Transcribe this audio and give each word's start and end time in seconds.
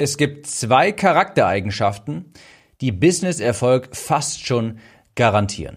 Es 0.00 0.16
gibt 0.16 0.46
zwei 0.46 0.92
Charaktereigenschaften, 0.92 2.32
die 2.80 2.90
Business-Erfolg 2.90 3.94
fast 3.94 4.46
schon 4.46 4.78
garantieren. 5.14 5.76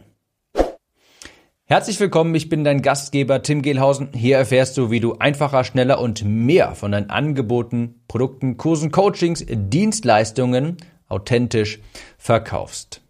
Herzlich 1.66 2.00
willkommen, 2.00 2.34
ich 2.34 2.48
bin 2.48 2.64
dein 2.64 2.82
Gastgeber 2.82 3.42
Tim 3.42 3.62
Gehlhausen. 3.62 4.14
Hier 4.14 4.38
erfährst 4.38 4.78
du, 4.78 4.90
wie 4.90 5.02
du 5.02 5.16
einfacher, 5.16 5.66
schneller 5.66 6.00
und 6.00 6.24
mehr 6.24 6.74
von 6.74 6.94
deinen 6.94 7.10
Angeboten, 7.10 7.96
Produkten, 8.08 8.56
Kursen, 8.56 8.92
Coachings, 8.92 9.44
Dienstleistungen 9.46 10.78
authentisch 11.10 11.82
verkaufst. 12.18 13.02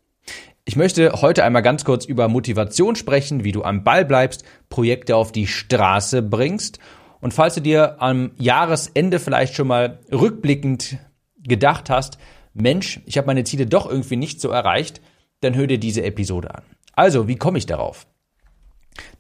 Ich 0.66 0.77
möchte 0.77 1.21
heute 1.21 1.43
einmal 1.43 1.61
ganz 1.61 1.86
kurz 1.86 2.05
über 2.05 2.27
Motivation 2.27 2.95
sprechen, 2.95 3.43
wie 3.43 3.52
du 3.52 3.61
am 3.61 3.84
Ball 3.84 4.04
bleibst, 4.04 4.45
Projekte 4.70 5.16
auf 5.16 5.32
die 5.32 5.45
Straße 5.45 6.23
bringst 6.23 6.80
und 7.24 7.34
falls 7.34 7.55
du 7.55 7.62
dir 7.62 8.02
am 8.02 8.32
Jahresende 8.38 9.18
vielleicht 9.18 9.56
schon 9.56 9.68
mal 9.68 10.00
rückblickend 10.12 10.98
gedacht 11.38 11.89
hast, 11.89 12.18
Mensch, 12.54 13.00
ich 13.06 13.18
habe 13.18 13.28
meine 13.28 13.46
Ziele 13.46 13.66
doch 13.66 13.89
irgendwie 13.89 14.18
nicht 14.18 14.42
so 14.42 14.50
erreicht, 14.50 15.00
dann 15.39 15.56
hör 15.56 15.66
dir 15.66 15.78
diese 15.78 16.04
Episode 16.04 16.54
an. 16.54 16.64
Also, 16.92 17.30
wie 17.30 17.38
komme 17.38 17.57
ich 17.57 17.66
darauf? 17.66 18.07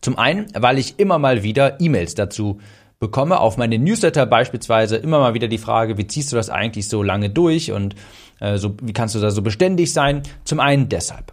Zum 0.01 0.17
einen, 0.19 0.47
weil 0.53 0.79
ich 0.79 0.99
immer 0.99 1.17
mal 1.17 1.43
wieder 1.43 1.79
E-Mails 1.79 2.13
dazu 2.13 2.59
bekomme, 2.99 3.39
auf 3.39 3.55
meine 3.55 3.79
Newsletter 3.79 4.25
beispielsweise 4.25 4.97
immer 4.97 5.19
mal 5.19 5.33
wieder 5.33 5.47
die 5.47 5.57
Frage, 5.57 5.97
wie 5.97 6.05
ziehst 6.05 6.29
du 6.31 6.35
das 6.35 6.49
eigentlich 6.49 6.89
so 6.89 7.03
lange 7.03 7.29
durch 7.29 7.71
und 7.71 7.95
äh, 8.41 8.57
so, 8.57 8.75
wie 8.81 8.93
kannst 8.93 9.15
du 9.15 9.19
da 9.19 9.31
so 9.31 9.41
beständig 9.41 9.93
sein? 9.93 10.23
Zum 10.43 10.59
einen 10.59 10.89
deshalb. 10.89 11.31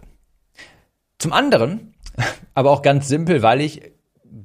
Zum 1.19 1.33
anderen, 1.33 1.95
aber 2.53 2.71
auch 2.71 2.81
ganz 2.81 3.09
simpel, 3.09 3.41
weil 3.43 3.59
ich 3.59 3.91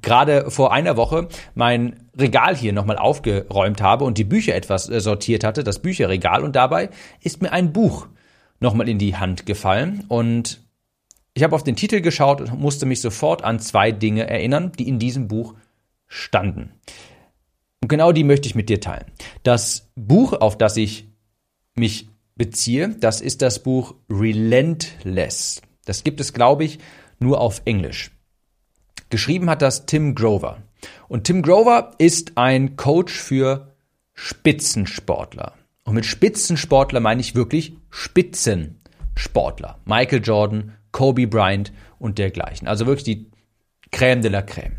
gerade 0.02 0.50
vor 0.50 0.72
einer 0.72 0.96
Woche 0.96 1.28
mein 1.54 2.08
Regal 2.18 2.56
hier 2.56 2.72
nochmal 2.72 2.98
aufgeräumt 2.98 3.82
habe 3.82 4.04
und 4.04 4.18
die 4.18 4.24
Bücher 4.24 4.54
etwas 4.54 4.88
äh, 4.88 5.00
sortiert 5.00 5.44
hatte, 5.44 5.64
das 5.64 5.80
Bücherregal, 5.80 6.42
und 6.42 6.56
dabei 6.56 6.90
ist 7.20 7.42
mir 7.42 7.52
ein 7.52 7.72
Buch 7.72 8.08
nochmal 8.60 8.88
in 8.88 8.98
die 8.98 9.16
Hand 9.16 9.46
gefallen 9.46 10.04
und 10.08 10.60
ich 11.34 11.42
habe 11.42 11.54
auf 11.54 11.64
den 11.64 11.76
Titel 11.76 12.00
geschaut 12.00 12.40
und 12.40 12.58
musste 12.58 12.86
mich 12.86 13.02
sofort 13.02 13.44
an 13.44 13.60
zwei 13.60 13.92
Dinge 13.92 14.26
erinnern, 14.26 14.72
die 14.78 14.88
in 14.88 14.98
diesem 14.98 15.28
Buch 15.28 15.54
standen. 16.06 16.72
Und 17.82 17.88
genau 17.88 18.10
die 18.12 18.24
möchte 18.24 18.48
ich 18.48 18.54
mit 18.54 18.70
dir 18.70 18.80
teilen. 18.80 19.04
Das 19.42 19.90
Buch, 19.96 20.32
auf 20.32 20.56
das 20.56 20.78
ich 20.78 21.08
mich 21.74 22.08
beziehe, 22.36 22.96
das 23.00 23.20
ist 23.20 23.42
das 23.42 23.62
Buch 23.62 23.94
Relentless. 24.08 25.60
Das 25.84 26.04
gibt 26.04 26.20
es, 26.20 26.32
glaube 26.32 26.64
ich, 26.64 26.78
nur 27.18 27.40
auf 27.40 27.60
Englisch. 27.66 28.15
Geschrieben 29.10 29.48
hat 29.48 29.62
das 29.62 29.86
Tim 29.86 30.14
Grover. 30.14 30.62
Und 31.08 31.24
Tim 31.24 31.42
Grover 31.42 31.92
ist 31.98 32.36
ein 32.36 32.76
Coach 32.76 33.14
für 33.14 33.74
Spitzensportler. 34.14 35.54
Und 35.84 35.94
mit 35.94 36.06
Spitzensportler 36.06 37.00
meine 37.00 37.20
ich 37.20 37.34
wirklich 37.34 37.76
Spitzensportler. 37.90 39.78
Michael 39.84 40.22
Jordan, 40.22 40.72
Kobe 40.90 41.26
Bryant 41.26 41.72
und 41.98 42.18
dergleichen. 42.18 42.66
Also 42.66 42.86
wirklich 42.86 43.04
die 43.04 43.30
Crème 43.92 44.20
de 44.20 44.30
la 44.30 44.40
Crème. 44.40 44.72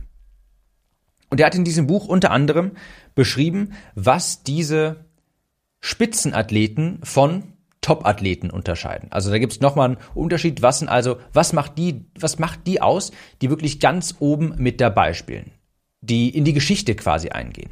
Und 1.30 1.40
er 1.40 1.46
hat 1.46 1.56
in 1.56 1.64
diesem 1.64 1.88
Buch 1.88 2.08
unter 2.08 2.32
anderem 2.32 2.72
beschrieben, 3.16 3.74
was 3.96 4.44
diese 4.44 5.06
Spitzenathleten 5.80 7.00
von 7.04 7.54
Top-Athleten 7.88 8.50
unterscheiden. 8.50 9.10
Also 9.14 9.32
da 9.32 9.40
gibt 9.40 9.54
es 9.54 9.62
nochmal 9.62 9.86
einen 9.86 9.98
Unterschied, 10.14 10.62
was 10.62 10.80
sind 10.80 10.90
also, 10.90 11.20
was 11.32 11.54
macht 11.54 11.78
die, 11.78 12.04
was 12.20 12.38
macht 12.38 12.68
die 12.68 12.82
aus, 12.82 13.14
die 13.42 13.50
wirklich 13.50 13.80
ganz 13.80 14.16
oben 14.20 14.56
mit 14.58 14.82
dabei 14.82 15.14
spielen, 15.14 15.52
die 16.02 16.28
in 16.28 16.44
die 16.44 16.52
Geschichte 16.52 16.96
quasi 16.96 17.30
eingehen. 17.30 17.70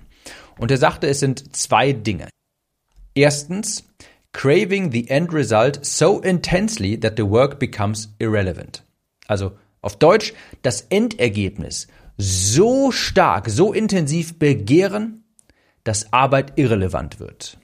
Und 0.57 0.72
er 0.72 0.77
sagte, 0.77 1.09
es 1.09 1.19
sind 1.19 1.53
zwei 1.53 1.91
Dinge. 1.91 2.30
Erstens, 3.13 3.83
craving 4.31 4.94
the 4.94 5.09
end 5.09 5.33
result 5.33 5.85
so 5.85 6.22
intensely 6.22 6.97
that 6.97 7.16
the 7.17 7.29
work 7.29 7.59
becomes 7.59 8.16
irrelevant. 8.17 8.85
Also 9.27 9.52
auf 9.81 9.97
Deutsch, 9.97 10.33
das 10.61 10.79
Endergebnis 10.83 11.88
so 12.18 12.89
stark, 12.94 13.50
so 13.50 13.73
intensiv 13.73 14.39
begehren, 14.39 15.25
dass 15.84 16.13
Arbeit 16.13 16.53
irrelevant 16.56 17.19
wird. 17.19 17.57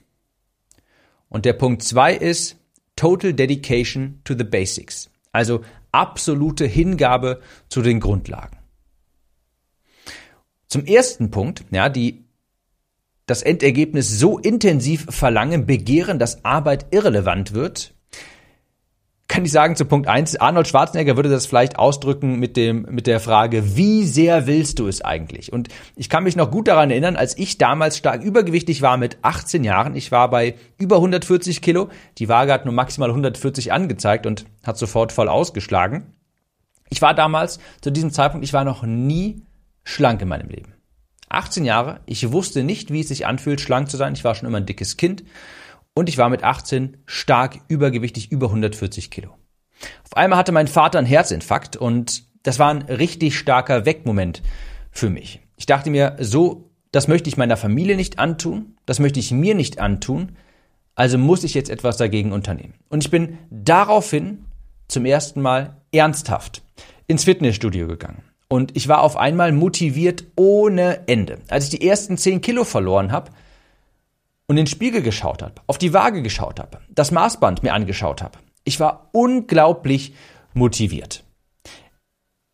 Und 1.32 1.46
der 1.46 1.54
Punkt 1.54 1.82
zwei 1.82 2.14
ist 2.14 2.58
Total 2.94 3.32
Dedication 3.32 4.20
to 4.22 4.34
the 4.36 4.44
Basics. 4.44 5.08
Also 5.32 5.64
absolute 5.90 6.66
Hingabe 6.66 7.40
zu 7.70 7.80
den 7.80 8.00
Grundlagen. 8.00 8.58
Zum 10.68 10.84
ersten 10.84 11.30
Punkt, 11.30 11.64
ja, 11.70 11.88
die 11.88 12.26
das 13.24 13.42
Endergebnis 13.42 14.18
so 14.18 14.38
intensiv 14.38 15.06
verlangen, 15.08 15.64
begehren, 15.64 16.18
dass 16.18 16.44
Arbeit 16.44 16.88
irrelevant 16.90 17.54
wird, 17.54 17.94
kann 19.32 19.46
ich 19.46 19.50
sagen 19.50 19.76
zu 19.76 19.86
Punkt 19.86 20.08
eins. 20.08 20.36
Arnold 20.36 20.68
Schwarzenegger 20.68 21.16
würde 21.16 21.30
das 21.30 21.46
vielleicht 21.46 21.78
ausdrücken 21.78 22.38
mit 22.38 22.54
dem, 22.54 22.82
mit 22.90 23.06
der 23.06 23.18
Frage, 23.18 23.76
wie 23.76 24.04
sehr 24.04 24.46
willst 24.46 24.78
du 24.78 24.88
es 24.88 25.00
eigentlich? 25.00 25.54
Und 25.54 25.68
ich 25.96 26.10
kann 26.10 26.24
mich 26.24 26.36
noch 26.36 26.50
gut 26.50 26.68
daran 26.68 26.90
erinnern, 26.90 27.16
als 27.16 27.38
ich 27.38 27.56
damals 27.56 27.96
stark 27.96 28.22
übergewichtig 28.22 28.82
war 28.82 28.98
mit 28.98 29.16
18 29.22 29.64
Jahren. 29.64 29.96
Ich 29.96 30.12
war 30.12 30.28
bei 30.28 30.56
über 30.76 30.96
140 30.96 31.62
Kilo. 31.62 31.88
Die 32.18 32.28
Waage 32.28 32.52
hat 32.52 32.66
nur 32.66 32.74
maximal 32.74 33.08
140 33.08 33.72
angezeigt 33.72 34.26
und 34.26 34.44
hat 34.64 34.76
sofort 34.76 35.12
voll 35.12 35.30
ausgeschlagen. 35.30 36.12
Ich 36.90 37.00
war 37.00 37.14
damals, 37.14 37.58
zu 37.80 37.90
diesem 37.90 38.10
Zeitpunkt, 38.10 38.44
ich 38.44 38.52
war 38.52 38.64
noch 38.64 38.82
nie 38.82 39.46
schlank 39.82 40.20
in 40.20 40.28
meinem 40.28 40.50
Leben. 40.50 40.74
18 41.30 41.64
Jahre, 41.64 42.00
ich 42.04 42.32
wusste 42.32 42.64
nicht, 42.64 42.92
wie 42.92 43.00
es 43.00 43.08
sich 43.08 43.26
anfühlt, 43.26 43.62
schlank 43.62 43.88
zu 43.88 43.96
sein. 43.96 44.12
Ich 44.12 44.24
war 44.24 44.34
schon 44.34 44.46
immer 44.46 44.58
ein 44.58 44.66
dickes 44.66 44.98
Kind 44.98 45.24
und 45.94 46.08
ich 46.08 46.18
war 46.18 46.28
mit 46.28 46.44
18 46.44 46.98
stark 47.06 47.60
übergewichtig, 47.68 48.30
über 48.30 48.46
140 48.46 49.10
Kilo. 49.10 49.30
Auf 50.04 50.16
einmal 50.16 50.38
hatte 50.38 50.52
mein 50.52 50.68
Vater 50.68 50.98
einen 50.98 51.06
Herzinfarkt 51.06 51.76
und 51.76 52.24
das 52.42 52.58
war 52.58 52.70
ein 52.70 52.82
richtig 52.82 53.38
starker 53.38 53.84
Wegmoment 53.84 54.42
für 54.90 55.10
mich. 55.10 55.40
Ich 55.56 55.66
dachte 55.66 55.90
mir, 55.90 56.16
so, 56.20 56.70
das 56.90 57.08
möchte 57.08 57.28
ich 57.28 57.36
meiner 57.36 57.56
Familie 57.56 57.96
nicht 57.96 58.18
antun, 58.18 58.76
das 58.86 58.98
möchte 58.98 59.20
ich 59.20 59.30
mir 59.30 59.54
nicht 59.54 59.78
antun, 59.78 60.36
also 60.94 61.18
muss 61.18 61.44
ich 61.44 61.54
jetzt 61.54 61.70
etwas 61.70 61.96
dagegen 61.96 62.32
unternehmen. 62.32 62.74
Und 62.88 63.04
ich 63.04 63.10
bin 63.10 63.38
daraufhin 63.50 64.44
zum 64.88 65.06
ersten 65.06 65.40
Mal 65.40 65.76
ernsthaft 65.92 66.62
ins 67.06 67.24
Fitnessstudio 67.24 67.86
gegangen. 67.86 68.22
Und 68.48 68.76
ich 68.76 68.88
war 68.88 69.00
auf 69.00 69.16
einmal 69.16 69.52
motiviert 69.52 70.24
ohne 70.36 71.08
Ende. 71.08 71.38
Als 71.48 71.64
ich 71.64 71.70
die 71.70 71.88
ersten 71.88 72.18
10 72.18 72.42
Kilo 72.42 72.64
verloren 72.64 73.10
habe, 73.10 73.30
und 74.46 74.56
in 74.56 74.64
den 74.64 74.70
Spiegel 74.70 75.02
geschaut 75.02 75.42
habe, 75.42 75.54
auf 75.66 75.78
die 75.78 75.92
Waage 75.92 76.22
geschaut 76.22 76.60
habe, 76.60 76.80
das 76.88 77.10
Maßband 77.10 77.62
mir 77.62 77.72
angeschaut 77.72 78.22
habe, 78.22 78.38
ich 78.64 78.80
war 78.80 79.08
unglaublich 79.12 80.14
motiviert. 80.54 81.24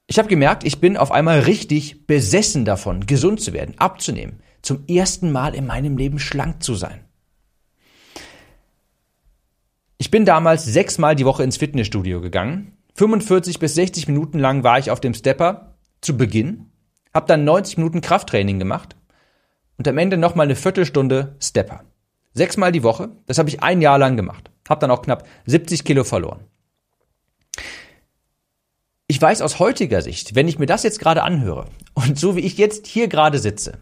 Ich 0.06 0.19
habe 0.19 0.28
gemerkt, 0.28 0.65
ich 0.65 0.81
bin 0.81 0.97
auf 0.97 1.12
einmal 1.12 1.41
richtig 1.41 2.06
besessen 2.06 2.65
davon, 2.65 3.06
gesund 3.06 3.41
zu 3.41 3.53
werden, 3.53 3.78
abzunehmen, 3.78 4.41
zum 4.62 4.87
ersten 4.88 5.31
Mal 5.32 5.54
in 5.54 5.66
meinem 5.66 5.98
Leben 5.98 6.19
schlank 6.19 6.62
zu 6.62 6.75
sein. 6.75 7.04
Ich 9.98 10.10
bin 10.10 10.25
damals 10.25 10.65
sechsmal 10.65 11.16
die 11.16 11.27
Woche 11.27 11.43
ins 11.43 11.56
Fitnessstudio 11.56 12.21
gegangen. 12.21 12.78
45 12.94 13.59
bis 13.59 13.75
60 13.75 14.09
Minuten 14.09 14.38
lang 14.38 14.62
war 14.62 14.78
ich 14.78 14.91
auf 14.91 15.00
dem 15.00 15.12
Stepper 15.12 15.77
zu 16.00 16.16
Beginn, 16.16 16.71
habe 17.12 17.27
dann 17.27 17.44
90 17.44 17.78
Minuten 17.78 18.00
Krafttraining 18.00 18.59
gemacht 18.59 18.97
und 19.78 19.89
am 19.89 19.97
Ende 19.97 20.16
nochmal 20.16 20.47
eine 20.47 20.56
Viertelstunde 20.56 21.37
Stepper. 21.41 21.84
Sechsmal 22.34 22.72
die 22.72 22.83
Woche. 22.83 23.11
Das 23.27 23.39
habe 23.39 23.49
ich 23.49 23.62
ein 23.62 23.81
Jahr 23.81 23.99
lang 23.99 24.16
gemacht. 24.16 24.50
Habe 24.69 24.81
dann 24.81 24.91
auch 24.91 25.03
knapp 25.03 25.27
70 25.47 25.84
Kilo 25.84 26.05
verloren. 26.05 26.44
Ich 29.06 29.22
weiß 29.22 29.41
aus 29.41 29.59
heutiger 29.59 30.03
Sicht, 30.03 30.34
wenn 30.34 30.49
ich 30.49 30.59
mir 30.59 30.66
das 30.66 30.83
jetzt 30.83 31.00
gerade 31.00 31.22
anhöre 31.22 31.65
und 31.94 32.19
so 32.19 32.37
wie 32.37 32.41
ich 32.41 32.59
jetzt 32.59 32.87
hier 32.87 33.09
gerade 33.09 33.39
sitze, 33.39 33.78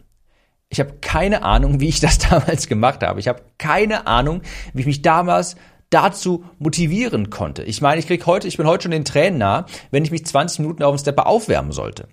ich 0.68 0.80
habe 0.80 0.94
keine 1.00 1.42
Ahnung, 1.42 1.80
wie 1.80 1.88
ich 1.88 2.00
das 2.00 2.18
damals 2.30 2.68
gemacht 2.68 3.02
habe. 3.02 3.18
Ich 3.18 3.26
habe 3.28 3.42
keine 3.58 4.06
Ahnung, 4.06 4.42
wie 4.72 4.80
ich 4.80 4.86
mich 4.86 5.02
damals 5.02 5.56
dazu 5.90 6.44
motivieren 6.58 7.30
konnte. 7.30 7.62
Ich 7.62 7.80
meine, 7.80 8.00
ich 8.00 8.06
krieg 8.06 8.26
heute, 8.26 8.48
ich 8.48 8.56
bin 8.56 8.66
heute 8.66 8.84
schon 8.84 8.90
den 8.90 9.04
Tränen 9.04 9.38
nah, 9.38 9.66
wenn 9.90 10.04
ich 10.04 10.10
mich 10.10 10.26
20 10.26 10.60
Minuten 10.60 10.82
auf 10.82 10.94
dem 10.94 10.98
Stepper 10.98 11.26
aufwärmen 11.26 11.72
sollte. 11.72 12.08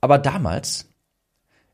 Aber 0.00 0.18
damals, 0.18 0.88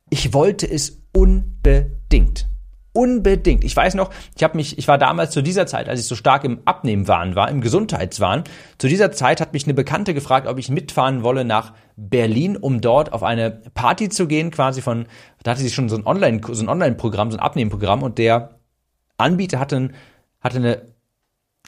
ich 0.09 0.33
wollte 0.33 0.71
es 0.71 1.02
unbedingt. 1.13 2.49
Unbedingt. 2.95 3.65
Ich 3.65 3.75
weiß 3.75 3.95
noch, 3.95 4.11
ich 4.37 4.43
habe 4.43 4.57
mich, 4.57 4.77
ich 4.77 4.87
war 4.87 4.99
damals 4.99 5.31
zu 5.31 5.43
dieser 5.43 5.67
Zeit, 5.67 5.89
als 5.89 6.01
ich 6.01 6.07
so 6.07 6.15
stark 6.15 6.45
im 6.45 6.61
Abnehmwahn 6.67 7.35
war, 7.35 7.49
im 7.49 7.63
Gesundheitswahn, 7.63 8.45
zu 8.77 8.87
dieser 8.87 9.13
Zeit 9.13 9.41
hat 9.41 9.55
mich 9.55 9.65
eine 9.65 9.73
Bekannte 9.73 10.13
gefragt, 10.13 10.47
ob 10.47 10.59
ich 10.59 10.69
mitfahren 10.69 11.23
wolle 11.23 11.47
nach 11.47 11.73
Berlin, 11.97 12.55
um 12.59 12.83
dort 12.83 13.15
auf 13.15 13.23
eine 13.23 13.51
Party 13.51 14.11
zu 14.11 14.27
gehen, 14.27 14.51
quasi 14.51 14.83
von, 14.83 15.07
da 15.43 15.53
hatte 15.53 15.63
sie 15.63 15.71
schon 15.71 15.89
so 15.89 15.97
ein 15.97 16.07
Online, 16.07 16.43
so 16.47 16.63
ein 16.63 16.69
Online-Programm, 16.69 17.31
so 17.31 17.39
ein 17.39 17.43
Abnehmprogramm 17.43 18.03
und 18.03 18.19
der 18.19 18.59
Anbieter 19.17 19.59
hatte, 19.59 19.91
hatte 20.41 20.59
eine 20.59 20.93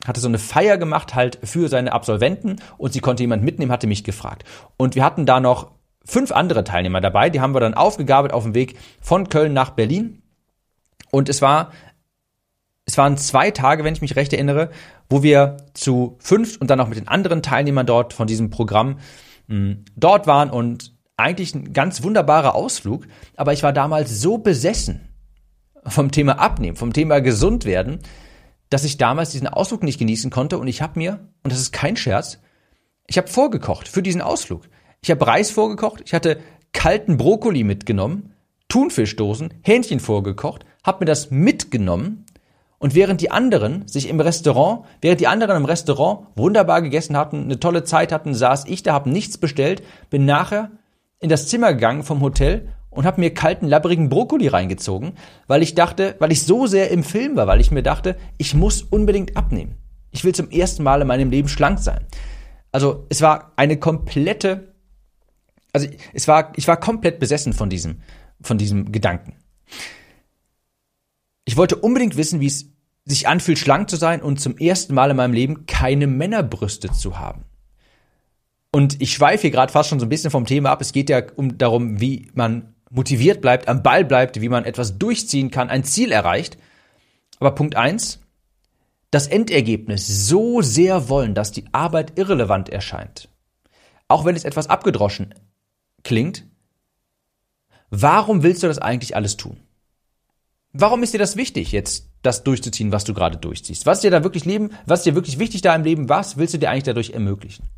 hatte 0.05 0.20
so 0.20 0.29
eine 0.29 0.38
Feier 0.38 0.76
gemacht 0.76 1.14
halt 1.14 1.38
für 1.44 1.69
seine 1.69 1.93
Absolventen 1.93 2.56
und 2.76 2.93
sie 2.93 3.00
konnte 3.00 3.23
jemand 3.23 3.43
mitnehmen, 3.43 3.73
hatte 3.73 3.87
mich 3.87 4.05
gefragt. 4.05 4.44
Und 4.76 4.96
wir 4.96 5.05
hatten 5.05 5.25
da 5.25 5.41
noch 5.41 5.70
fünf 6.05 6.33
andere 6.33 6.65
Teilnehmer 6.65 7.01
dabei, 7.01 7.31
die 7.31 7.41
haben 7.41 7.55
wir 7.55 7.61
dann 7.61 7.75
aufgegabelt 7.75 8.33
auf 8.33 8.45
dem 8.45 8.55
Weg 8.55 8.79
von 9.01 9.29
Köln 9.29 9.53
nach 9.53 9.71
Berlin. 9.71 10.23
Und 11.11 11.29
es 11.29 11.43
war 11.43 11.71
es 12.87 12.99
waren 12.99 13.17
zwei 13.17 13.51
Tage, 13.51 13.83
wenn 13.83 13.95
ich 13.95 14.03
mich 14.03 14.17
recht 14.17 14.33
erinnere, 14.33 14.71
wo 15.09 15.23
wir 15.23 15.56
zu 15.73 16.17
fünf 16.19 16.59
und 16.59 16.69
dann 16.69 16.81
auch 16.81 16.89
mit 16.89 16.99
den 16.99 17.09
anderen 17.09 17.43
Teilnehmern 17.43 17.87
dort 17.87 18.12
von 18.12 18.27
diesem 18.27 18.51
Programm 18.51 18.99
mh, 19.47 19.56
hm, 19.56 19.85
dort 19.97 20.27
waren 20.27 20.51
und 20.51 20.93
eigentlich 21.17 21.55
ein 21.55 21.73
ganz 21.73 22.03
wunderbarer 22.03 22.55
Ausflug, 22.55 23.06
aber 23.37 23.53
ich 23.53 23.62
war 23.62 23.73
damals 23.73 24.21
so 24.21 24.39
besessen 24.39 25.09
vom 25.87 26.11
Thema 26.11 26.39
Abnehmen, 26.39 26.77
vom 26.77 26.93
Thema 26.93 27.21
gesund 27.21 27.65
werden, 27.65 28.01
dass 28.71 28.85
ich 28.85 28.97
damals 28.97 29.31
diesen 29.31 29.47
Ausflug 29.47 29.83
nicht 29.83 29.99
genießen 29.99 30.31
konnte. 30.31 30.59
Und 30.59 30.67
ich 30.67 30.83
habe 30.83 30.99
mir, 30.99 31.29
und 31.43 31.53
das 31.53 31.61
ist 31.61 31.73
kein 31.73 31.97
Scherz, 31.97 32.41
ich 33.06 33.19
habe 33.19 33.29
vorgekocht 33.29 33.87
für 33.87 34.03
diesen 34.03 34.23
Ausflug. 34.23 34.69
Ich 35.05 35.11
habe 35.11 35.27
Reis 35.27 35.51
vorgekocht, 35.51 36.01
ich 36.06 36.15
hatte 36.15 36.39
kalten 36.73 37.19
Brokkoli 37.19 37.62
mitgenommen, 37.62 38.33
Thunfischdosen, 38.69 39.53
Hähnchen 39.61 40.01
vorgekocht, 40.01 40.65
habe 40.83 41.01
mir 41.01 41.05
das 41.05 41.31
mitgenommen 41.31 42.25
und 42.79 42.95
während 42.95 43.21
die 43.21 43.31
anderen 43.31 43.87
sich 43.87 44.09
im 44.09 44.19
Restaurant, 44.19 44.87
während 45.03 45.21
die 45.21 45.27
anderen 45.27 45.59
im 45.59 45.67
Restaurant 45.67 46.29
wunderbar 46.37 46.81
gegessen 46.81 47.19
hatten, 47.19 47.43
eine 47.43 47.61
tolle 47.61 47.85
Zeit 47.85 48.12
hatten, 48.12 48.33
saß 48.33 48.65
ich 48.65 48.83
da, 48.83 48.95
habe 48.95 49.11
nichts 49.11 49.37
bestellt, 49.37 49.83
bin 50.09 50.25
nachher 50.25 50.71
in 51.21 51.29
das 51.29 51.49
Zimmer 51.49 51.75
gegangen 51.75 52.03
vom 52.03 52.23
Hotel 52.23 52.71
und 52.89 53.05
habe 53.05 53.21
mir 53.21 53.35
kalten, 53.35 53.67
labbrigen 53.67 54.09
Brokkoli 54.09 54.49
reingezogen, 54.49 55.19
weil 55.47 55.62
ich 55.62 55.75
dachte, 55.75 56.17
weil 56.19 56.33
ich 56.33 56.45
so 56.45 56.67
sehr 56.67 56.91
im 56.91 57.05
Film 57.05 57.37
war, 57.37 57.47
weil 57.47 57.61
ich 57.61 57.71
mir 57.71 57.83
dachte, 57.83 58.17
ich 58.39 58.55
muss 58.55 58.81
unbedingt 58.81 59.37
abnehmen. 59.37 59.75
Ich 60.12 60.25
will 60.25 60.35
zum 60.35 60.51
ersten 60.51 60.83
Mal 60.83 61.03
in 61.03 61.09
meinem 61.09 61.29
Leben 61.29 61.49
schlank 61.49 61.79
sein. 61.81 62.06
Also 62.73 63.05
es 63.11 63.21
war 63.21 63.53
eine 63.56 63.77
komplette, 63.77 64.74
also 65.75 65.88
es 66.15 66.29
war, 66.29 66.53
ich 66.56 66.67
war 66.69 66.79
komplett 66.79 67.19
besessen 67.19 67.53
von 67.53 67.69
diesem, 67.69 68.00
von 68.41 68.56
diesem 68.56 68.93
Gedanken. 68.93 69.37
Ich 71.44 71.56
wollte 71.56 71.76
unbedingt 71.76 72.17
wissen, 72.17 72.41
wie 72.41 72.47
es 72.47 72.71
sich 73.05 73.29
anfühlt, 73.29 73.59
schlank 73.59 73.91
zu 73.91 73.97
sein 73.97 74.23
und 74.23 74.41
zum 74.41 74.56
ersten 74.56 74.94
Mal 74.94 75.11
in 75.11 75.17
meinem 75.17 75.35
Leben 75.35 75.67
keine 75.67 76.06
Männerbrüste 76.06 76.91
zu 76.93 77.19
haben. 77.19 77.44
Und 78.73 79.03
ich 79.03 79.12
schweife 79.12 79.43
hier 79.43 79.50
gerade 79.50 79.73
fast 79.73 79.91
schon 79.91 80.00
so 80.00 80.06
ein 80.06 80.09
bisschen 80.09 80.31
vom 80.31 80.47
Thema 80.47 80.71
ab. 80.71 80.81
Es 80.81 80.93
geht 80.93 81.11
ja 81.11 81.23
um 81.37 81.59
darum, 81.59 82.00
wie 82.00 82.31
man 82.35 82.75
motiviert 82.91 83.41
bleibt, 83.41 83.69
am 83.69 83.82
Ball 83.82 84.05
bleibt, 84.05 84.41
wie 84.41 84.49
man 84.49 84.65
etwas 84.65 84.99
durchziehen 84.99 85.50
kann, 85.50 85.70
ein 85.70 85.85
Ziel 85.85 86.12
erreicht. 86.12 86.56
Aber 87.41 87.55
Punkt 87.55 87.77
eins: 87.77 88.20
das 89.11 89.27
Endergebnis 89.27 90.29
so 90.29 90.62
sehr 90.62 91.09
wollen, 91.09 91.35
dass 91.35 91.53
die 91.53 91.67
Arbeit 91.73 92.17
irrelevant 92.17 92.69
erscheint. 92.69 93.29
Auch 94.09 94.25
wenn 94.25 94.37
es 94.37 94.44
etwas 94.44 94.69
abgedroschen 94.69 95.35
klingt, 96.05 96.47
warum 97.91 98.43
willst 98.43 98.62
du 98.62 98.69
das 98.69 98.79
eigentlich 98.79 99.17
alles 99.17 99.37
tun? 99.37 99.61
Warum 100.73 101.03
ist 101.03 101.15
dir 101.15 101.19
das 101.19 101.37
wichtig, 101.37 101.71
jetzt 101.73 102.11
das 102.23 102.43
durchzuziehen, 102.43 102.91
was 102.91 103.05
du 103.05 103.15
gerade 103.15 103.37
durchziehst? 103.37 103.87
Was 103.87 103.99
ist 103.99 104.05
dir 104.05 104.11
da 104.11 104.25
wirklich 104.25 104.45
leben, 104.45 104.71
was 104.87 105.01
ist 105.01 105.06
dir 105.06 105.15
wirklich 105.15 105.39
wichtig 105.39 105.62
da 105.62 105.75
im 105.75 105.85
Leben? 105.85 106.09
Was 106.09 106.37
willst 106.37 106.55
du 106.55 106.59
dir 106.59 106.71
eigentlich 106.71 106.85
dadurch 106.85 107.11
ermöglichen? 107.11 107.69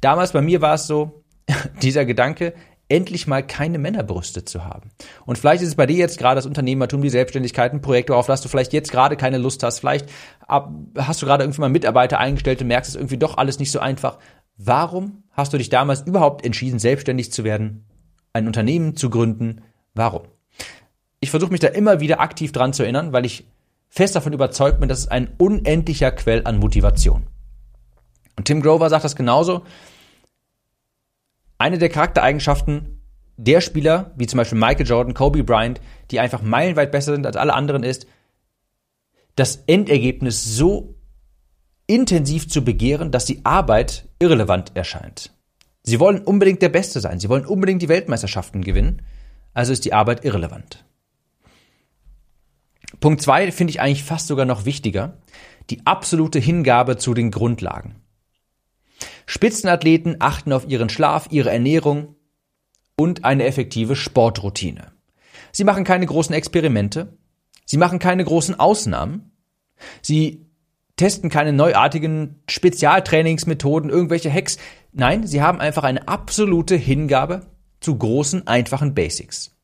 Damals 0.00 0.32
bei 0.32 0.40
mir 0.40 0.62
war 0.62 0.74
es 0.74 0.86
so, 0.86 1.24
dieser 1.82 2.04
Gedanke, 2.04 2.54
endlich 2.88 3.26
mal 3.26 3.44
keine 3.44 3.78
Männerbrüste 3.78 4.44
zu 4.44 4.64
haben. 4.64 4.90
Und 5.24 5.38
vielleicht 5.38 5.62
ist 5.62 5.68
es 5.70 5.74
bei 5.74 5.86
dir 5.86 5.96
jetzt 5.96 6.18
gerade 6.18 6.36
das 6.36 6.46
Unternehmertum, 6.46 7.02
die 7.02 7.10
Selbstständigkeit, 7.10 7.72
ein 7.72 7.80
Projekt, 7.80 8.10
auf 8.10 8.26
das 8.26 8.42
du 8.42 8.48
vielleicht 8.48 8.72
jetzt 8.72 8.92
gerade 8.92 9.16
keine 9.16 9.38
Lust 9.38 9.62
hast. 9.62 9.80
Vielleicht 9.80 10.08
hast 10.48 11.20
du 11.20 11.26
gerade 11.26 11.42
irgendwie 11.44 11.60
mal 11.60 11.68
Mitarbeiter 11.68 12.20
eingestellt 12.20 12.60
und 12.60 12.68
merkst 12.68 12.90
es 12.90 12.96
irgendwie 12.96 13.18
doch 13.18 13.38
alles 13.38 13.58
nicht 13.58 13.72
so 13.72 13.80
einfach. 13.80 14.18
Warum 14.56 15.24
hast 15.32 15.52
du 15.52 15.58
dich 15.58 15.68
damals 15.68 16.02
überhaupt 16.02 16.44
entschieden, 16.44 16.78
selbstständig 16.78 17.32
zu 17.32 17.44
werden, 17.44 17.84
ein 18.32 18.46
Unternehmen 18.46 18.96
zu 18.96 19.10
gründen? 19.10 19.62
Warum? 19.94 20.22
ich 21.20 21.30
versuche 21.30 21.50
mich 21.50 21.60
da 21.60 21.68
immer 21.68 22.00
wieder 22.00 22.20
aktiv 22.20 22.52
dran 22.52 22.72
zu 22.72 22.82
erinnern, 22.82 23.12
weil 23.12 23.26
ich 23.26 23.46
fest 23.88 24.14
davon 24.16 24.32
überzeugt 24.32 24.80
bin, 24.80 24.88
dass 24.88 25.00
es 25.00 25.08
ein 25.08 25.28
unendlicher 25.38 26.10
Quell 26.10 26.42
an 26.44 26.58
Motivation. 26.58 27.26
Und 28.36 28.44
Tim 28.44 28.60
Grover 28.60 28.90
sagt 28.90 29.04
das 29.04 29.16
genauso. 29.16 29.64
Eine 31.58 31.78
der 31.78 31.88
Charaktereigenschaften 31.88 33.00
der 33.38 33.60
Spieler, 33.60 34.12
wie 34.16 34.26
zum 34.26 34.38
Beispiel 34.38 34.58
Michael 34.58 34.86
Jordan, 34.86 35.14
Kobe 35.14 35.42
Bryant, 35.42 35.80
die 36.10 36.20
einfach 36.20 36.42
meilenweit 36.42 36.92
besser 36.92 37.14
sind 37.14 37.26
als 37.26 37.36
alle 37.36 37.54
anderen, 37.54 37.82
ist, 37.82 38.06
das 39.36 39.56
Endergebnis 39.66 40.44
so 40.44 40.95
intensiv 41.86 42.48
zu 42.48 42.64
begehren, 42.64 43.10
dass 43.10 43.24
die 43.24 43.44
Arbeit 43.44 44.08
irrelevant 44.18 44.72
erscheint. 44.74 45.32
Sie 45.82 46.00
wollen 46.00 46.22
unbedingt 46.22 46.62
der 46.62 46.68
Beste 46.68 47.00
sein, 47.00 47.20
sie 47.20 47.28
wollen 47.28 47.46
unbedingt 47.46 47.82
die 47.82 47.88
Weltmeisterschaften 47.88 48.62
gewinnen, 48.62 49.02
also 49.54 49.72
ist 49.72 49.84
die 49.84 49.92
Arbeit 49.92 50.24
irrelevant. 50.24 50.84
Punkt 53.00 53.22
zwei 53.22 53.50
finde 53.52 53.70
ich 53.70 53.80
eigentlich 53.80 54.04
fast 54.04 54.26
sogar 54.26 54.46
noch 54.46 54.64
wichtiger. 54.64 55.18
Die 55.70 55.84
absolute 55.86 56.38
Hingabe 56.38 56.96
zu 56.96 57.14
den 57.14 57.30
Grundlagen. 57.30 57.96
Spitzenathleten 59.26 60.16
achten 60.20 60.52
auf 60.52 60.68
ihren 60.68 60.88
Schlaf, 60.88 61.28
ihre 61.30 61.50
Ernährung 61.50 62.14
und 62.96 63.24
eine 63.24 63.44
effektive 63.44 63.96
Sportroutine. 63.96 64.92
Sie 65.52 65.64
machen 65.64 65.84
keine 65.84 66.06
großen 66.06 66.34
Experimente. 66.34 67.18
Sie 67.64 67.76
machen 67.76 67.98
keine 67.98 68.24
großen 68.24 68.58
Ausnahmen. 68.58 69.32
Sie 70.00 70.45
testen 70.96 71.30
keine 71.30 71.52
neuartigen 71.52 72.42
Spezialtrainingsmethoden, 72.48 73.90
irgendwelche 73.90 74.32
Hacks. 74.32 74.58
Nein, 74.92 75.26
sie 75.26 75.42
haben 75.42 75.60
einfach 75.60 75.84
eine 75.84 76.08
absolute 76.08 76.74
Hingabe 76.74 77.46
zu 77.80 77.96
großen, 77.96 78.46
einfachen 78.46 78.94
Basics. 78.94 79.54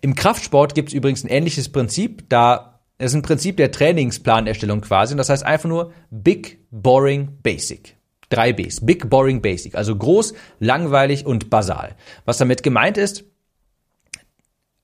Im 0.00 0.14
Kraftsport 0.14 0.74
gibt 0.74 0.88
es 0.88 0.94
übrigens 0.94 1.24
ein 1.24 1.28
ähnliches 1.28 1.70
Prinzip, 1.70 2.28
da 2.28 2.80
es 2.98 3.12
ist 3.12 3.16
ein 3.16 3.22
Prinzip 3.22 3.56
der 3.56 3.70
Trainingsplanerstellung 3.70 4.80
quasi. 4.80 5.14
Und 5.14 5.18
das 5.18 5.28
heißt 5.28 5.44
einfach 5.44 5.68
nur 5.68 5.92
Big, 6.10 6.58
Boring, 6.72 7.38
Basic. 7.42 7.96
Drei 8.28 8.52
Bs. 8.52 8.84
Big, 8.84 9.08
Boring, 9.08 9.40
Basic. 9.40 9.76
Also 9.76 9.94
groß, 9.94 10.34
langweilig 10.58 11.24
und 11.24 11.48
basal. 11.48 11.94
Was 12.24 12.38
damit 12.38 12.64
gemeint 12.64 12.98
ist, 12.98 13.24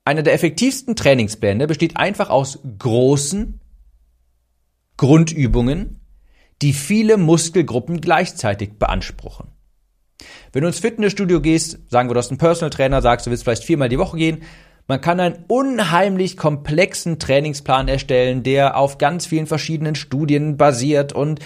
einer 0.05 0.23
der 0.23 0.33
effektivsten 0.33 0.95
Trainingspläne 0.95 1.67
besteht 1.67 1.97
einfach 1.97 2.29
aus 2.29 2.59
großen 2.79 3.59
Grundübungen, 4.97 5.99
die 6.61 6.73
viele 6.73 7.17
Muskelgruppen 7.17 8.01
gleichzeitig 8.01 8.79
beanspruchen. 8.79 9.49
Wenn 10.53 10.61
du 10.61 10.67
ins 10.67 10.79
Fitnessstudio 10.79 11.41
gehst, 11.41 11.79
sagen 11.89 12.09
wir, 12.09 12.13
du 12.13 12.19
hast 12.19 12.29
einen 12.29 12.37
Personal 12.37 12.69
Trainer, 12.69 13.01
sagst, 13.01 13.25
du 13.25 13.31
willst 13.31 13.43
vielleicht 13.43 13.63
viermal 13.63 13.89
die 13.89 13.99
Woche 13.99 14.17
gehen, 14.17 14.43
man 14.87 15.01
kann 15.01 15.19
einen 15.19 15.45
unheimlich 15.47 16.37
komplexen 16.37 17.17
Trainingsplan 17.17 17.87
erstellen, 17.87 18.43
der 18.43 18.77
auf 18.77 18.99
ganz 18.99 19.25
vielen 19.25 19.47
verschiedenen 19.47 19.95
Studien 19.95 20.57
basiert 20.57 21.11
und 21.11 21.39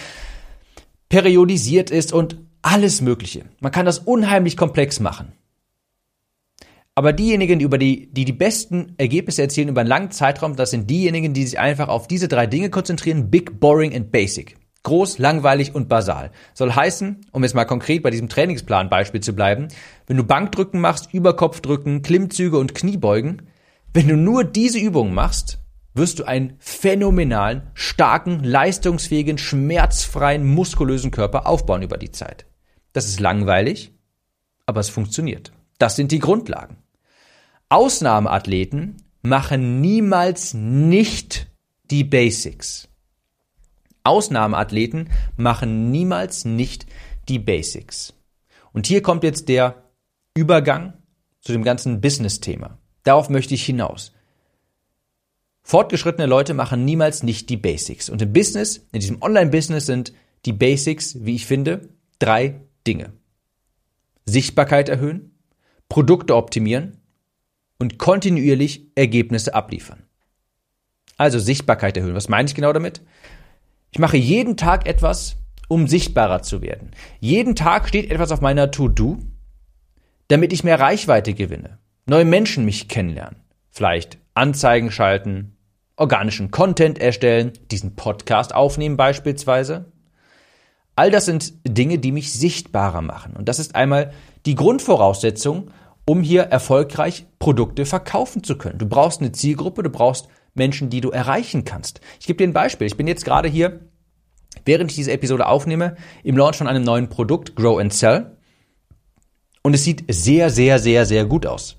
periodisiert 1.08 1.90
ist 1.90 2.12
und 2.12 2.38
alles 2.62 3.02
Mögliche. 3.02 3.46
Man 3.62 3.72
kann 3.72 3.86
das 3.86 4.00
unheimlich 4.00 4.58
komplex 4.58 5.00
machen. 5.00 5.32
Aber 7.00 7.14
diejenigen, 7.14 7.60
die 7.60 7.66
über 7.66 7.78
die, 7.78 8.12
die 8.12 8.26
die 8.26 8.34
besten 8.34 8.94
Ergebnisse 8.98 9.42
erzielen 9.42 9.70
über 9.70 9.80
einen 9.80 9.90
langen 9.90 10.12
Zeitraum, 10.12 10.58
das 10.58 10.72
sind 10.72 10.90
diejenigen, 10.90 11.34
die 11.34 11.46
sich 11.46 11.58
einfach 11.58 11.88
auf 11.88 12.10
diese 12.10 12.28
drei 12.28 12.46
Dinge 12.46 12.70
konzentrieren. 12.70 13.32
Big, 13.32 13.62
boring 13.62 13.96
and 13.96 14.12
basic. 14.12 14.58
Groß, 14.84 15.18
langweilig 15.18 15.74
und 15.74 15.88
basal. 15.88 16.32
Soll 16.54 16.74
heißen, 16.74 17.22
um 17.32 17.42
jetzt 17.42 17.56
mal 17.56 17.64
konkret 17.64 18.04
bei 18.04 18.10
diesem 18.10 18.28
Trainingsplan-Beispiel 18.28 19.22
zu 19.22 19.32
bleiben, 19.32 19.70
wenn 20.08 20.18
du 20.18 20.26
Bankdrücken 20.26 20.82
machst, 20.82 21.14
Überkopfdrücken, 21.14 22.02
Klimmzüge 22.02 22.58
und 22.58 22.76
Kniebeugen, 22.76 23.44
wenn 23.94 24.10
du 24.10 24.18
nur 24.18 24.44
diese 24.44 24.80
Übungen 24.80 25.14
machst, 25.14 25.60
wirst 25.94 26.20
du 26.20 26.26
einen 26.26 26.56
phänomenalen, 26.60 27.72
starken, 27.76 28.44
leistungsfähigen, 28.44 29.38
schmerzfreien, 29.38 30.46
muskulösen 30.46 31.12
Körper 31.12 31.48
aufbauen 31.48 31.82
über 31.82 31.98
die 31.98 32.12
Zeit. 32.12 32.46
Das 32.92 33.08
ist 33.08 33.22
langweilig, 33.22 33.94
aber 34.66 34.82
es 34.82 34.90
funktioniert. 34.90 35.54
Das 35.78 35.96
sind 35.96 36.12
die 36.12 36.20
Grundlagen. 36.20 36.76
Ausnahmeathleten 37.72 38.98
machen 39.22 39.80
niemals 39.80 40.56
nicht 40.56 41.48
die 41.92 42.04
Basics. 42.04 42.88
Ausnahmeathleten 44.04 45.10
machen 45.38 45.92
niemals 45.92 46.46
nicht 46.46 46.88
die 47.28 47.38
Basics. 47.38 48.14
Und 48.74 48.88
hier 48.88 49.04
kommt 49.04 49.24
jetzt 49.24 49.50
der 49.50 49.84
Übergang 50.34 50.94
zu 51.42 51.52
dem 51.52 51.64
ganzen 51.64 52.02
Business-Thema. 52.02 52.80
Darauf 53.04 53.30
möchte 53.30 53.54
ich 53.54 53.64
hinaus. 53.66 54.14
Fortgeschrittene 55.62 56.26
Leute 56.26 56.56
machen 56.56 56.86
niemals 56.86 57.22
nicht 57.22 57.52
die 57.52 57.58
Basics. 57.58 58.10
Und 58.10 58.24
im 58.24 58.34
Business, 58.34 58.88
in 58.92 59.00
diesem 59.00 59.22
Online-Business 59.22 59.86
sind 59.86 60.12
die 60.46 60.54
Basics, 60.54 61.24
wie 61.24 61.36
ich 61.36 61.46
finde, 61.46 61.90
drei 62.18 62.62
Dinge. 62.88 63.14
Sichtbarkeit 64.26 64.90
erhöhen, 64.90 65.38
Produkte 65.88 66.36
optimieren 66.36 66.99
und 67.80 67.98
kontinuierlich 67.98 68.86
Ergebnisse 68.96 69.56
abliefern. 69.56 70.04
Also 71.18 71.40
Sichtbarkeit 71.40 71.98
erhöhen. 71.98 72.16
Was 72.16 72.30
meine 72.30 72.48
ich 72.48 72.56
genau 72.56 72.72
damit? 72.72 73.02
Ich 73.92 74.00
mache 74.00 74.18
jeden 74.18 74.58
Tag 74.58 74.88
etwas, 74.88 75.38
um 75.68 75.88
sichtbarer 75.88 76.42
zu 76.42 76.62
werden. 76.62 76.92
Jeden 77.20 77.56
Tag 77.56 77.88
steht 77.88 78.12
etwas 78.12 78.32
auf 78.32 78.42
meiner 78.42 78.72
To-Do, 78.72 79.18
damit 80.28 80.54
ich 80.54 80.64
mehr 80.64 80.80
Reichweite 80.80 81.34
gewinne, 81.34 81.80
neue 82.06 82.26
Menschen 82.26 82.66
mich 82.66 82.88
kennenlernen, 82.88 83.42
vielleicht 83.72 84.20
Anzeigen 84.34 84.92
schalten, 84.92 85.58
organischen 85.96 86.52
Content 86.52 87.00
erstellen, 87.00 87.54
diesen 87.72 87.96
Podcast 87.96 88.54
aufnehmen 88.54 88.96
beispielsweise. 88.96 89.92
All 90.96 91.12
das 91.12 91.26
sind 91.26 91.54
Dinge, 91.68 91.98
die 91.98 92.12
mich 92.12 92.34
sichtbarer 92.34 93.02
machen. 93.02 93.36
Und 93.36 93.50
das 93.50 93.60
ist 93.60 93.76
einmal 93.76 94.14
die 94.46 94.56
Grundvoraussetzung, 94.56 95.72
um 96.10 96.24
hier 96.24 96.42
erfolgreich 96.42 97.28
Produkte 97.38 97.86
verkaufen 97.86 98.44
zu 98.44 98.58
können. 98.58 98.80
Du 98.80 98.88
brauchst 98.88 99.22
eine 99.22 99.32
Zielgruppe, 99.32 99.84
du 99.84 99.92
brauchst 99.92 100.28
Menschen, 100.56 100.90
die 100.90 101.02
du 101.02 101.12
erreichen 101.12 101.66
kannst. 101.66 102.02
Ich 102.20 102.26
gebe 102.26 102.38
dir 102.38 102.48
ein 102.48 102.54
Beispiel. 102.54 102.88
Ich 102.88 102.98
bin 102.98 103.06
jetzt 103.06 103.26
gerade 103.26 103.48
hier, 103.48 103.82
während 104.66 104.90
ich 104.90 104.96
diese 104.96 105.12
Episode 105.12 105.46
aufnehme, 105.46 105.98
im 106.24 106.36
Launch 106.36 106.56
von 106.56 106.66
einem 106.66 106.84
neuen 106.84 107.10
Produkt, 107.10 107.56
Grow 107.56 107.80
and 107.80 107.94
Sell. 107.94 108.38
Und 109.62 109.76
es 109.76 109.84
sieht 109.84 110.04
sehr, 110.12 110.50
sehr, 110.50 110.80
sehr, 110.80 111.06
sehr 111.06 111.26
gut 111.26 111.46
aus. 111.46 111.78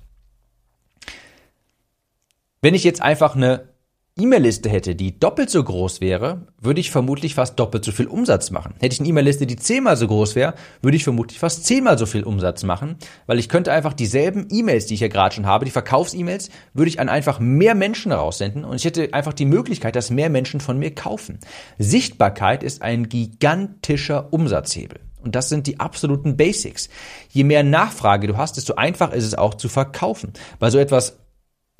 Wenn 2.61 2.73
ich 2.73 2.85
jetzt 2.85 3.01
einfach 3.01 3.35
eine 3.35 3.70
E-Mail-Liste 4.19 4.69
hätte, 4.69 4.93
die 4.93 5.17
doppelt 5.17 5.49
so 5.49 5.63
groß 5.63 6.01
wäre, 6.01 6.45
würde 6.59 6.81
ich 6.81 6.91
vermutlich 6.91 7.33
fast 7.33 7.57
doppelt 7.57 7.85
so 7.85 7.93
viel 7.93 8.07
Umsatz 8.07 8.51
machen. 8.51 8.73
Hätte 8.81 8.93
ich 8.93 8.99
eine 8.99 9.07
E-Mail-Liste, 9.07 9.47
die 9.47 9.55
zehnmal 9.55 9.95
so 9.95 10.05
groß 10.05 10.35
wäre, 10.35 10.53
würde 10.81 10.97
ich 10.97 11.05
vermutlich 11.05 11.39
fast 11.39 11.65
zehnmal 11.65 11.97
so 11.97 12.05
viel 12.05 12.23
Umsatz 12.23 12.63
machen, 12.63 12.97
weil 13.25 13.39
ich 13.39 13.47
könnte 13.47 13.71
einfach 13.71 13.93
dieselben 13.93 14.47
E-Mails, 14.51 14.87
die 14.87 14.95
ich 14.95 14.99
ja 14.99 15.07
gerade 15.07 15.33
schon 15.33 15.45
habe, 15.45 15.63
die 15.63 15.71
Verkaufs-E-Mails, 15.71 16.49
würde 16.73 16.89
ich 16.89 16.99
an 16.99 17.07
einfach 17.07 17.39
mehr 17.39 17.73
Menschen 17.73 18.11
raussenden 18.11 18.65
und 18.65 18.75
ich 18.75 18.83
hätte 18.83 19.13
einfach 19.13 19.33
die 19.33 19.45
Möglichkeit, 19.45 19.95
dass 19.95 20.09
mehr 20.09 20.29
Menschen 20.29 20.59
von 20.59 20.77
mir 20.77 20.93
kaufen. 20.93 21.39
Sichtbarkeit 21.77 22.63
ist 22.63 22.81
ein 22.81 23.07
gigantischer 23.07 24.33
Umsatzhebel. 24.33 24.99
Und 25.23 25.35
das 25.35 25.49
sind 25.49 25.67
die 25.67 25.79
absoluten 25.79 26.35
Basics. 26.35 26.89
Je 27.29 27.43
mehr 27.43 27.63
Nachfrage 27.63 28.27
du 28.27 28.37
hast, 28.37 28.57
desto 28.57 28.75
einfacher 28.75 29.13
ist 29.13 29.25
es 29.25 29.35
auch 29.35 29.53
zu 29.53 29.69
verkaufen. 29.69 30.33
Weil 30.59 30.71
so 30.71 30.79
etwas 30.79 31.20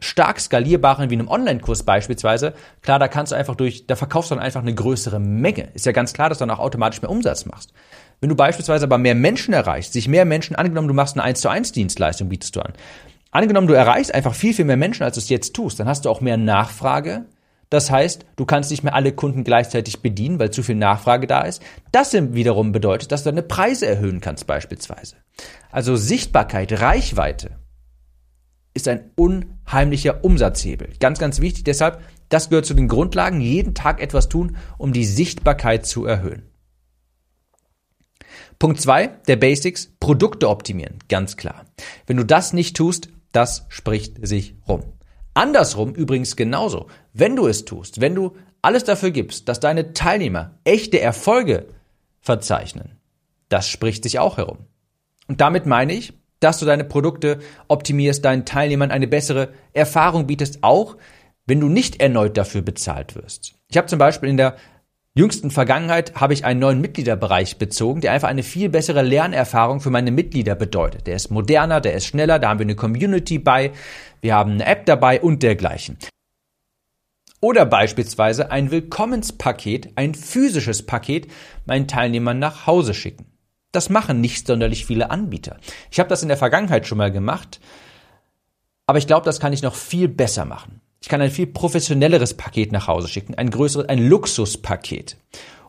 stark 0.01 0.39
skalierbaren 0.39 1.09
wie 1.09 1.13
einem 1.13 1.29
Online-Kurs 1.29 1.83
beispielsweise, 1.83 2.53
klar, 2.81 2.99
da 2.99 3.07
kannst 3.07 3.31
du 3.31 3.35
einfach 3.35 3.55
durch, 3.55 3.87
da 3.87 3.95
verkaufst 3.95 4.31
du 4.31 4.35
dann 4.35 4.43
einfach 4.43 4.61
eine 4.61 4.73
größere 4.73 5.19
Menge. 5.19 5.69
Ist 5.73 5.85
ja 5.85 5.91
ganz 5.91 6.11
klar, 6.11 6.27
dass 6.27 6.39
du 6.39 6.45
dann 6.45 6.55
auch 6.55 6.59
automatisch 6.59 7.01
mehr 7.01 7.11
Umsatz 7.11 7.45
machst. 7.45 7.71
Wenn 8.19 8.29
du 8.29 8.35
beispielsweise 8.35 8.85
aber 8.85 8.97
mehr 8.97 9.15
Menschen 9.15 9.53
erreichst, 9.53 9.93
sich 9.93 10.07
mehr 10.07 10.25
Menschen, 10.25 10.55
angenommen, 10.55 10.87
du 10.87 10.93
machst 10.93 11.15
eine 11.15 11.23
1 11.23 11.41
zu 11.41 11.49
1 11.49 11.71
Dienstleistung, 11.71 12.29
bietest 12.29 12.55
du 12.55 12.61
an. 12.61 12.73
Angenommen, 13.31 13.67
du 13.67 13.73
erreichst 13.73 14.13
einfach 14.13 14.33
viel, 14.33 14.53
viel 14.53 14.65
mehr 14.65 14.75
Menschen, 14.75 15.03
als 15.03 15.15
du 15.15 15.19
es 15.21 15.29
jetzt 15.29 15.55
tust, 15.55 15.79
dann 15.79 15.87
hast 15.87 16.05
du 16.05 16.09
auch 16.09 16.19
mehr 16.19 16.37
Nachfrage. 16.37 17.25
Das 17.69 17.89
heißt, 17.89 18.25
du 18.35 18.45
kannst 18.45 18.69
nicht 18.69 18.83
mehr 18.83 18.95
alle 18.95 19.13
Kunden 19.13 19.45
gleichzeitig 19.45 20.01
bedienen, 20.01 20.39
weil 20.39 20.51
zu 20.51 20.61
viel 20.61 20.75
Nachfrage 20.75 21.25
da 21.27 21.43
ist. 21.43 21.61
Das 21.93 22.11
wiederum 22.13 22.73
bedeutet, 22.73 23.13
dass 23.13 23.23
du 23.23 23.29
deine 23.29 23.43
Preise 23.43 23.87
erhöhen 23.87 24.19
kannst 24.19 24.45
beispielsweise. 24.45 25.15
Also 25.71 25.95
Sichtbarkeit, 25.95 26.81
Reichweite 26.81 27.60
ist 28.73 28.87
ein 28.87 29.11
unheimlicher 29.15 30.23
Umsatzhebel. 30.23 30.89
Ganz, 30.99 31.19
ganz 31.19 31.41
wichtig. 31.41 31.63
Deshalb, 31.63 32.01
das 32.29 32.49
gehört 32.49 32.65
zu 32.65 32.73
den 32.73 32.87
Grundlagen. 32.87 33.41
Jeden 33.41 33.73
Tag 33.73 34.01
etwas 34.01 34.29
tun, 34.29 34.55
um 34.77 34.93
die 34.93 35.05
Sichtbarkeit 35.05 35.85
zu 35.85 36.05
erhöhen. 36.05 36.43
Punkt 38.59 38.79
zwei 38.79 39.07
der 39.27 39.37
Basics, 39.37 39.91
Produkte 39.99 40.47
optimieren. 40.47 40.99
Ganz 41.09 41.35
klar. 41.35 41.65
Wenn 42.05 42.17
du 42.17 42.23
das 42.23 42.53
nicht 42.53 42.77
tust, 42.77 43.09
das 43.31 43.65
spricht 43.69 44.25
sich 44.25 44.55
rum. 44.67 44.83
Andersrum 45.33 45.95
übrigens 45.95 46.35
genauso. 46.35 46.87
Wenn 47.13 47.35
du 47.35 47.47
es 47.47 47.65
tust, 47.65 48.01
wenn 48.01 48.15
du 48.15 48.35
alles 48.61 48.83
dafür 48.83 49.11
gibst, 49.11 49.49
dass 49.49 49.59
deine 49.59 49.93
Teilnehmer 49.93 50.59
echte 50.63 50.99
Erfolge 50.99 51.67
verzeichnen, 52.19 52.99
das 53.49 53.67
spricht 53.67 54.03
sich 54.03 54.19
auch 54.19 54.37
herum. 54.37 54.59
Und 55.27 55.41
damit 55.41 55.65
meine 55.65 55.93
ich, 55.93 56.13
dass 56.41 56.59
du 56.59 56.65
deine 56.65 56.83
Produkte 56.83 57.39
optimierst, 57.69 58.25
deinen 58.25 58.45
Teilnehmern 58.45 58.91
eine 58.91 59.07
bessere 59.07 59.49
Erfahrung 59.71 60.27
bietest, 60.27 60.59
auch 60.61 60.97
wenn 61.45 61.61
du 61.61 61.69
nicht 61.69 62.01
erneut 62.01 62.35
dafür 62.35 62.61
bezahlt 62.61 63.15
wirst. 63.15 63.53
Ich 63.69 63.77
habe 63.77 63.87
zum 63.87 63.99
Beispiel 63.99 64.29
in 64.29 64.37
der 64.37 64.57
jüngsten 65.13 65.51
Vergangenheit 65.51 66.15
habe 66.15 66.33
ich 66.33 66.45
einen 66.45 66.59
neuen 66.59 66.81
Mitgliederbereich 66.81 67.57
bezogen, 67.57 68.01
der 68.01 68.11
einfach 68.11 68.29
eine 68.29 68.43
viel 68.43 68.69
bessere 68.69 69.01
Lernerfahrung 69.01 69.81
für 69.81 69.89
meine 69.89 70.11
Mitglieder 70.11 70.55
bedeutet. 70.55 71.07
Der 71.07 71.15
ist 71.15 71.31
moderner, 71.31 71.81
der 71.81 71.93
ist 71.93 72.05
schneller, 72.05 72.39
da 72.39 72.49
haben 72.49 72.59
wir 72.59 72.65
eine 72.65 72.75
Community 72.75 73.37
bei, 73.39 73.71
wir 74.21 74.35
haben 74.35 74.53
eine 74.53 74.65
App 74.65 74.85
dabei 74.85 75.21
und 75.21 75.43
dergleichen. 75.43 75.97
Oder 77.39 77.65
beispielsweise 77.65 78.51
ein 78.51 78.69
Willkommenspaket, 78.69 79.93
ein 79.95 80.13
physisches 80.13 80.85
Paket 80.85 81.27
meinen 81.65 81.87
Teilnehmern 81.87 82.37
nach 82.37 82.67
Hause 82.67 82.93
schicken. 82.93 83.30
Das 83.71 83.89
machen 83.89 84.21
nicht 84.21 84.47
sonderlich 84.47 84.85
viele 84.85 85.11
Anbieter. 85.11 85.57
Ich 85.89 85.99
habe 85.99 86.09
das 86.09 86.23
in 86.23 86.27
der 86.27 86.37
Vergangenheit 86.37 86.87
schon 86.87 86.97
mal 86.97 87.11
gemacht, 87.11 87.59
aber 88.85 88.97
ich 88.97 89.07
glaube, 89.07 89.25
das 89.25 89.39
kann 89.39 89.53
ich 89.53 89.61
noch 89.61 89.75
viel 89.75 90.07
besser 90.07 90.45
machen. 90.45 90.81
Ich 91.01 91.09
kann 91.09 91.21
ein 91.21 91.31
viel 91.31 91.47
professionelleres 91.47 92.35
Paket 92.35 92.71
nach 92.71 92.87
Hause 92.87 93.07
schicken, 93.07 93.35
ein 93.35 93.49
größeres, 93.49 93.89
ein 93.89 94.07
Luxuspaket. 94.07 95.17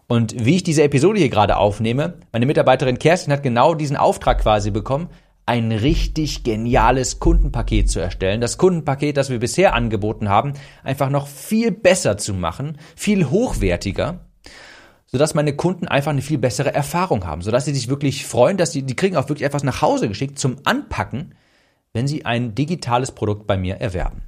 Und 0.09 0.45
wie 0.45 0.57
ich 0.57 0.63
diese 0.63 0.83
Episode 0.83 1.21
hier 1.21 1.31
gerade 1.31 1.57
aufnehme, 1.57 2.19
meine 2.33 2.45
Mitarbeiterin 2.45 2.99
Kerstin 2.99 3.33
hat 3.33 3.43
genau 3.43 3.75
diesen 3.75 3.97
Auftrag 3.97 4.43
quasi 4.43 4.71
bekommen, 4.71 5.09
ein 5.47 5.73
richtig 5.73 6.45
geniales 6.45 7.19
Kundenpaket 7.19 7.91
zu 7.91 8.01
erstellen. 8.01 8.41
Das 8.41 8.59
Kundenpaket, 8.59 9.17
das 9.17 9.31
wir 9.31 9.39
bisher 9.39 9.75
angeboten 9.75 10.29
haben, 10.29 10.53
einfach 10.85 11.09
noch 11.09 11.27
viel 11.27 11.71
besser 11.73 12.19
zu 12.19 12.35
machen, 12.35 12.79
viel 12.95 13.31
hochwertiger 13.31 14.21
sodass 15.13 15.35
meine 15.35 15.55
Kunden 15.55 15.87
einfach 15.87 16.11
eine 16.11 16.23
viel 16.23 16.39
bessere 16.39 16.75
Erfahrung 16.75 17.27
haben, 17.27 17.43
sodass 17.43 17.67
sie 17.67 17.75
sich 17.75 17.89
wirklich 17.89 18.27
freuen, 18.27 18.57
dass 18.57 18.73
sie, 18.73 18.83
die 18.83 18.97
kriegen 18.97 19.17
auch 19.17 19.29
wirklich 19.29 19.47
etwas 19.47 19.63
nach 19.63 19.83
Hause 19.83 20.09
geschickt 20.09 20.39
zum 20.39 20.57
Anpacken, 20.65 21.35
wenn 21.93 22.09
sie 22.09 22.25
ein 22.25 22.55
digitales 22.55 23.13
Produkt 23.13 23.47
bei 23.47 23.59
mir 23.59 23.77
erwerben. 23.77 24.23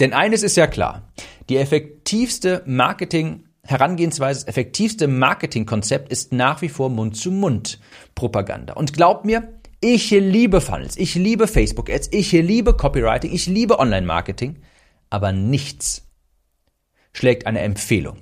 Denn 0.00 0.14
eines 0.14 0.42
ist 0.42 0.56
ja 0.56 0.66
klar, 0.66 1.12
die 1.50 1.58
effektivste 1.58 2.62
Marketing 2.64 3.44
Herangehensweise, 3.62 4.40
das 4.40 4.48
effektivste 4.48 5.06
Marketingkonzept 5.06 6.10
ist 6.10 6.32
nach 6.32 6.62
wie 6.62 6.70
vor 6.70 6.88
Mund-zu-Mund-Propaganda. 6.88 8.72
Und 8.72 8.94
glaubt 8.94 9.26
mir, 9.26 9.60
ich 9.80 10.10
liebe 10.10 10.62
Funnels, 10.62 10.96
ich 10.96 11.14
liebe 11.14 11.46
Facebook-Ads, 11.46 12.08
ich 12.12 12.32
liebe 12.32 12.74
Copywriting, 12.74 13.32
ich 13.32 13.46
liebe 13.46 13.78
Online-Marketing, 13.78 14.56
aber 15.10 15.32
nichts 15.32 16.06
schlägt 17.12 17.46
eine 17.46 17.60
Empfehlung. 17.60 18.18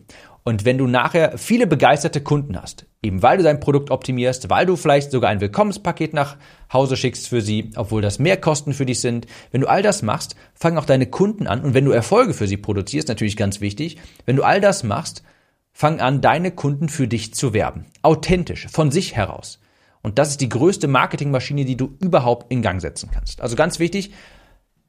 Und 0.48 0.64
wenn 0.64 0.78
du 0.78 0.86
nachher 0.86 1.36
viele 1.36 1.66
begeisterte 1.66 2.22
Kunden 2.22 2.58
hast, 2.58 2.86
eben 3.02 3.22
weil 3.22 3.36
du 3.36 3.44
dein 3.44 3.60
Produkt 3.60 3.90
optimierst, 3.90 4.48
weil 4.48 4.64
du 4.64 4.76
vielleicht 4.76 5.10
sogar 5.10 5.28
ein 5.28 5.42
Willkommenspaket 5.42 6.14
nach 6.14 6.38
Hause 6.72 6.96
schickst 6.96 7.28
für 7.28 7.42
sie, 7.42 7.70
obwohl 7.76 8.00
das 8.00 8.18
mehr 8.18 8.38
Kosten 8.38 8.72
für 8.72 8.86
dich 8.86 9.02
sind, 9.02 9.26
wenn 9.50 9.60
du 9.60 9.66
all 9.66 9.82
das 9.82 10.00
machst, 10.00 10.36
fangen 10.54 10.78
auch 10.78 10.86
deine 10.86 11.04
Kunden 11.04 11.46
an 11.46 11.60
und 11.60 11.74
wenn 11.74 11.84
du 11.84 11.90
Erfolge 11.90 12.32
für 12.32 12.46
sie 12.46 12.56
produzierst, 12.56 13.08
natürlich 13.08 13.36
ganz 13.36 13.60
wichtig, 13.60 13.98
wenn 14.24 14.36
du 14.36 14.42
all 14.42 14.62
das 14.62 14.84
machst, 14.84 15.22
fangen 15.70 16.00
an, 16.00 16.22
deine 16.22 16.50
Kunden 16.50 16.88
für 16.88 17.08
dich 17.08 17.34
zu 17.34 17.52
werben. 17.52 17.84
Authentisch, 18.00 18.68
von 18.70 18.90
sich 18.90 19.14
heraus. 19.14 19.60
Und 20.00 20.18
das 20.18 20.30
ist 20.30 20.40
die 20.40 20.48
größte 20.48 20.88
Marketingmaschine, 20.88 21.66
die 21.66 21.76
du 21.76 21.94
überhaupt 22.00 22.50
in 22.50 22.62
Gang 22.62 22.80
setzen 22.80 23.10
kannst. 23.12 23.42
Also 23.42 23.54
ganz 23.54 23.80
wichtig, 23.80 24.12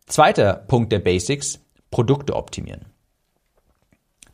zweiter 0.05 0.53
Punkt 0.53 0.93
der 0.93 0.99
Basics, 0.99 1.59
Produkte 1.91 2.37
optimieren. 2.37 2.85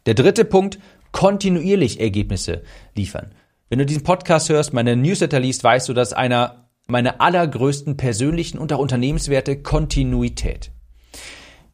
Der 0.05 0.13
dritte 0.13 0.45
Punkt, 0.45 0.77
kontinuierlich 1.15 2.01
Ergebnisse 2.01 2.63
liefern. 2.93 3.31
Wenn 3.69 3.79
du 3.79 3.85
diesen 3.85 4.03
Podcast 4.03 4.49
hörst, 4.49 4.73
meine 4.73 4.97
Newsletter 4.97 5.39
liest, 5.39 5.63
weißt 5.63 5.87
du, 5.87 5.93
dass 5.93 6.11
einer 6.11 6.67
meiner 6.87 7.21
allergrößten 7.21 7.95
persönlichen 7.95 8.57
und 8.57 8.73
auch 8.73 8.79
Unternehmenswerte 8.79 9.61
Kontinuität. 9.61 10.71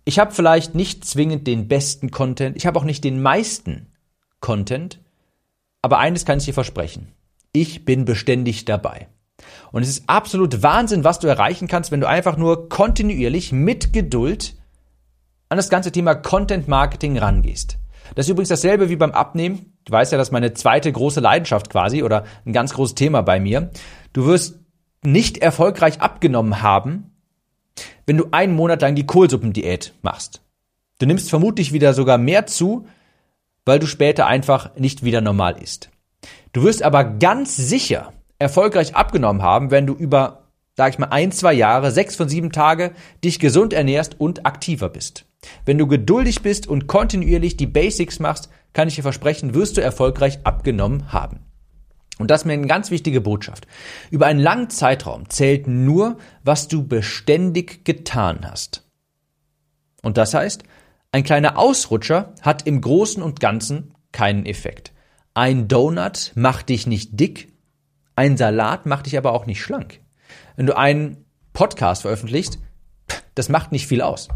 Ich 0.05 0.19
habe 0.19 0.31
vielleicht 0.31 0.75
nicht 0.75 1.05
zwingend 1.05 1.47
den 1.47 1.67
besten 1.67 2.11
Content, 2.11 2.55
ich 2.55 2.67
habe 2.67 2.77
auch 2.77 2.83
nicht 2.83 3.03
den 3.03 3.19
meisten 3.19 3.87
Content, 4.41 4.99
aber 5.81 5.97
eines 5.97 6.23
kann 6.23 6.37
ich 6.37 6.45
dir 6.45 6.53
versprechen. 6.53 7.11
Ich 7.51 7.83
bin 7.83 8.05
beständig 8.05 8.65
dabei. 8.65 9.07
Und 9.71 9.81
es 9.81 9.89
ist 9.89 10.03
absolut 10.05 10.61
Wahnsinn, 10.61 11.03
was 11.03 11.17
du 11.17 11.25
erreichen 11.25 11.67
kannst, 11.67 11.91
wenn 11.91 12.01
du 12.01 12.07
einfach 12.07 12.37
nur 12.37 12.69
kontinuierlich 12.69 13.51
mit 13.51 13.91
Geduld 13.91 14.55
an 15.49 15.57
das 15.57 15.69
ganze 15.69 15.91
Thema 15.91 16.13
Content 16.13 16.67
Marketing 16.67 17.17
rangehst. 17.17 17.80
Das 18.15 18.25
ist 18.25 18.31
übrigens 18.31 18.49
dasselbe 18.49 18.89
wie 18.89 18.95
beim 18.95 19.11
Abnehmen. 19.11 19.77
Du 19.85 19.93
weißt 19.93 20.11
ja, 20.11 20.17
das 20.17 20.27
ist 20.27 20.31
meine 20.31 20.53
zweite 20.53 20.91
große 20.91 21.19
Leidenschaft 21.19 21.69
quasi 21.69 22.03
oder 22.03 22.25
ein 22.45 22.53
ganz 22.53 22.73
großes 22.73 22.95
Thema 22.95 23.21
bei 23.21 23.39
mir. 23.39 23.71
Du 24.13 24.25
wirst 24.25 24.59
nicht 25.03 25.39
erfolgreich 25.39 26.01
abgenommen 26.01 26.61
haben, 26.61 27.15
wenn 28.05 28.17
du 28.17 28.27
einen 28.31 28.55
Monat 28.55 28.81
lang 28.81 28.95
die 28.95 29.05
Kohlsuppendiät 29.05 29.93
machst. 30.01 30.41
Du 30.99 31.05
nimmst 31.05 31.29
vermutlich 31.29 31.73
wieder 31.73 31.93
sogar 31.93 32.17
mehr 32.17 32.45
zu, 32.45 32.85
weil 33.65 33.79
du 33.79 33.87
später 33.87 34.27
einfach 34.27 34.75
nicht 34.75 35.03
wieder 35.03 35.21
normal 35.21 35.61
isst. 35.61 35.89
Du 36.53 36.63
wirst 36.63 36.83
aber 36.83 37.03
ganz 37.03 37.55
sicher 37.55 38.13
erfolgreich 38.37 38.95
abgenommen 38.95 39.41
haben, 39.41 39.71
wenn 39.71 39.87
du 39.87 39.93
über, 39.93 40.40
sag 40.77 40.93
ich 40.93 40.99
mal, 40.99 41.07
ein, 41.07 41.31
zwei 41.31 41.53
Jahre, 41.53 41.91
sechs 41.91 42.15
von 42.15 42.29
sieben 42.29 42.51
Tage 42.51 42.93
dich 43.23 43.39
gesund 43.39 43.73
ernährst 43.73 44.19
und 44.19 44.45
aktiver 44.45 44.89
bist. 44.89 45.25
Wenn 45.65 45.77
du 45.77 45.87
geduldig 45.87 46.41
bist 46.41 46.67
und 46.67 46.87
kontinuierlich 46.87 47.57
die 47.57 47.67
Basics 47.67 48.19
machst, 48.19 48.49
kann 48.73 48.87
ich 48.87 48.95
dir 48.95 49.01
versprechen, 49.01 49.53
wirst 49.53 49.77
du 49.77 49.81
erfolgreich 49.81 50.39
abgenommen 50.43 51.11
haben. 51.11 51.41
Und 52.19 52.29
das 52.29 52.41
ist 52.41 52.45
mir 52.45 52.53
eine 52.53 52.67
ganz 52.67 52.91
wichtige 52.91 53.19
Botschaft. 53.21 53.67
Über 54.11 54.27
einen 54.27 54.39
langen 54.39 54.69
Zeitraum 54.69 55.29
zählt 55.29 55.67
nur, 55.67 56.17
was 56.43 56.67
du 56.67 56.87
beständig 56.87 57.83
getan 57.83 58.41
hast. 58.43 58.87
Und 60.03 60.17
das 60.17 60.33
heißt, 60.33 60.63
Ein 61.13 61.23
kleiner 61.23 61.57
Ausrutscher 61.57 62.33
hat 62.41 62.65
im 62.67 62.79
Großen 62.79 63.21
und 63.21 63.41
Ganzen 63.41 63.93
keinen 64.13 64.45
Effekt. 64.45 64.93
Ein 65.33 65.67
Donut 65.67 66.31
macht 66.35 66.69
dich 66.69 66.87
nicht 66.87 67.19
dick, 67.19 67.51
ein 68.15 68.37
Salat 68.37 68.85
macht 68.85 69.07
dich 69.07 69.17
aber 69.17 69.33
auch 69.33 69.45
nicht 69.45 69.61
schlank. 69.61 69.99
Wenn 70.55 70.65
du 70.65 70.77
einen 70.77 71.25
Podcast 71.53 72.03
veröffentlichst, 72.03 72.59
das 73.35 73.49
macht 73.49 73.71
nicht 73.71 73.87
viel 73.87 74.01
aus. 74.01 74.29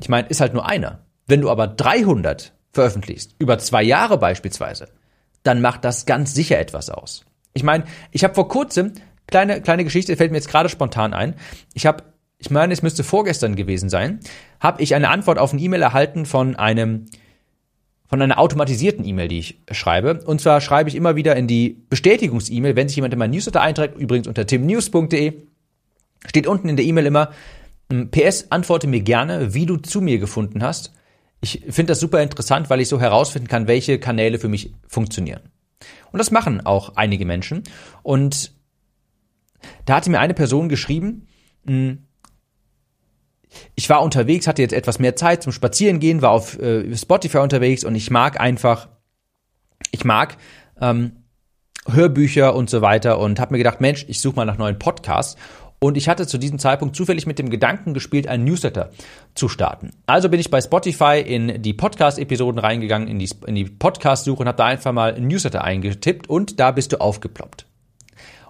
Ich 0.00 0.08
meine, 0.08 0.28
ist 0.28 0.40
halt 0.40 0.54
nur 0.54 0.68
einer. 0.68 1.00
Wenn 1.26 1.40
du 1.40 1.50
aber 1.50 1.66
300 1.66 2.52
veröffentlichst, 2.72 3.34
über 3.38 3.58
zwei 3.58 3.82
Jahre 3.82 4.18
beispielsweise, 4.18 4.88
dann 5.42 5.60
macht 5.60 5.84
das 5.84 6.06
ganz 6.06 6.34
sicher 6.34 6.58
etwas 6.58 6.90
aus. 6.90 7.24
Ich 7.54 7.62
meine, 7.62 7.84
ich 8.10 8.24
habe 8.24 8.34
vor 8.34 8.48
kurzem, 8.48 8.92
kleine, 9.26 9.60
kleine 9.60 9.84
Geschichte, 9.84 10.16
fällt 10.16 10.30
mir 10.30 10.38
jetzt 10.38 10.50
gerade 10.50 10.68
spontan 10.68 11.14
ein, 11.14 11.34
ich 11.74 11.86
habe, 11.86 12.04
ich 12.38 12.50
meine, 12.50 12.72
es 12.72 12.82
müsste 12.82 13.04
vorgestern 13.04 13.56
gewesen 13.56 13.88
sein, 13.88 14.20
habe 14.60 14.82
ich 14.82 14.94
eine 14.94 15.10
Antwort 15.10 15.38
auf 15.38 15.52
ein 15.52 15.58
E-Mail 15.58 15.82
erhalten 15.82 16.26
von 16.26 16.56
einem 16.56 17.06
von 18.08 18.22
einer 18.22 18.38
automatisierten 18.38 19.04
E-Mail, 19.04 19.28
die 19.28 19.38
ich 19.38 19.60
schreibe. 19.70 20.20
Und 20.24 20.40
zwar 20.40 20.60
schreibe 20.60 20.88
ich 20.88 20.96
immer 20.96 21.14
wieder 21.14 21.36
in 21.36 21.46
die 21.46 21.84
Bestätigungs-E-Mail, 21.90 22.74
wenn 22.74 22.88
sich 22.88 22.96
jemand 22.96 23.12
in 23.12 23.18
mein 23.18 23.30
Newsletter 23.30 23.60
einträgt, 23.60 23.98
übrigens 23.98 24.26
unter 24.26 24.46
timnews.de, 24.46 25.34
steht 26.26 26.46
unten 26.46 26.68
in 26.68 26.76
der 26.76 26.86
E-Mail 26.86 27.06
immer, 27.06 27.32
hm, 27.90 28.10
PS, 28.10 28.46
antworte 28.50 28.86
mir 28.86 29.00
gerne, 29.00 29.52
wie 29.54 29.66
du 29.66 29.76
zu 29.76 30.00
mir 30.00 30.18
gefunden 30.18 30.62
hast. 30.62 30.92
Ich 31.40 31.62
finde 31.68 31.92
das 31.92 32.00
super 32.00 32.22
interessant, 32.22 32.70
weil 32.70 32.80
ich 32.80 32.88
so 32.88 32.98
herausfinden 32.98 33.46
kann, 33.46 33.68
welche 33.68 33.98
Kanäle 33.98 34.38
für 34.38 34.48
mich 34.48 34.72
funktionieren. 34.88 35.42
Und 36.10 36.18
das 36.18 36.30
machen 36.30 36.64
auch 36.64 36.96
einige 36.96 37.26
Menschen. 37.26 37.62
Und 38.02 38.52
da 39.84 39.96
hatte 39.96 40.10
mir 40.10 40.20
eine 40.20 40.34
Person 40.34 40.70
geschrieben, 40.70 41.26
hm, 41.66 42.07
ich 43.74 43.88
war 43.88 44.02
unterwegs, 44.02 44.46
hatte 44.46 44.62
jetzt 44.62 44.72
etwas 44.72 44.98
mehr 44.98 45.16
Zeit 45.16 45.42
zum 45.42 45.52
Spazierengehen, 45.52 46.22
war 46.22 46.30
auf 46.30 46.58
äh, 46.58 46.96
Spotify 46.96 47.38
unterwegs 47.38 47.84
und 47.84 47.94
ich 47.94 48.10
mag 48.10 48.40
einfach, 48.40 48.88
ich 49.90 50.04
mag 50.04 50.36
ähm, 50.80 51.12
Hörbücher 51.90 52.54
und 52.54 52.68
so 52.68 52.82
weiter 52.82 53.18
und 53.18 53.40
habe 53.40 53.52
mir 53.52 53.58
gedacht, 53.58 53.80
Mensch, 53.80 54.04
ich 54.08 54.20
suche 54.20 54.36
mal 54.36 54.44
nach 54.44 54.58
neuen 54.58 54.78
Podcasts. 54.78 55.36
Und 55.80 55.96
ich 55.96 56.08
hatte 56.08 56.26
zu 56.26 56.38
diesem 56.38 56.58
Zeitpunkt 56.58 56.96
zufällig 56.96 57.26
mit 57.26 57.38
dem 57.38 57.50
Gedanken 57.50 57.94
gespielt, 57.94 58.26
einen 58.26 58.42
Newsletter 58.42 58.90
zu 59.36 59.48
starten. 59.48 59.92
Also 60.06 60.28
bin 60.28 60.40
ich 60.40 60.50
bei 60.50 60.60
Spotify 60.60 61.22
in 61.24 61.62
die 61.62 61.72
Podcast-Episoden 61.72 62.58
reingegangen, 62.58 63.06
in 63.06 63.20
die, 63.20 63.30
in 63.46 63.54
die 63.54 63.64
Podcast-Suche 63.64 64.40
und 64.40 64.48
habe 64.48 64.58
da 64.58 64.64
einfach 64.64 64.92
mal 64.92 65.14
einen 65.14 65.28
Newsletter 65.28 65.62
eingetippt 65.62 66.28
und 66.28 66.58
da 66.58 66.72
bist 66.72 66.92
du 66.92 67.00
aufgeploppt. 67.00 67.67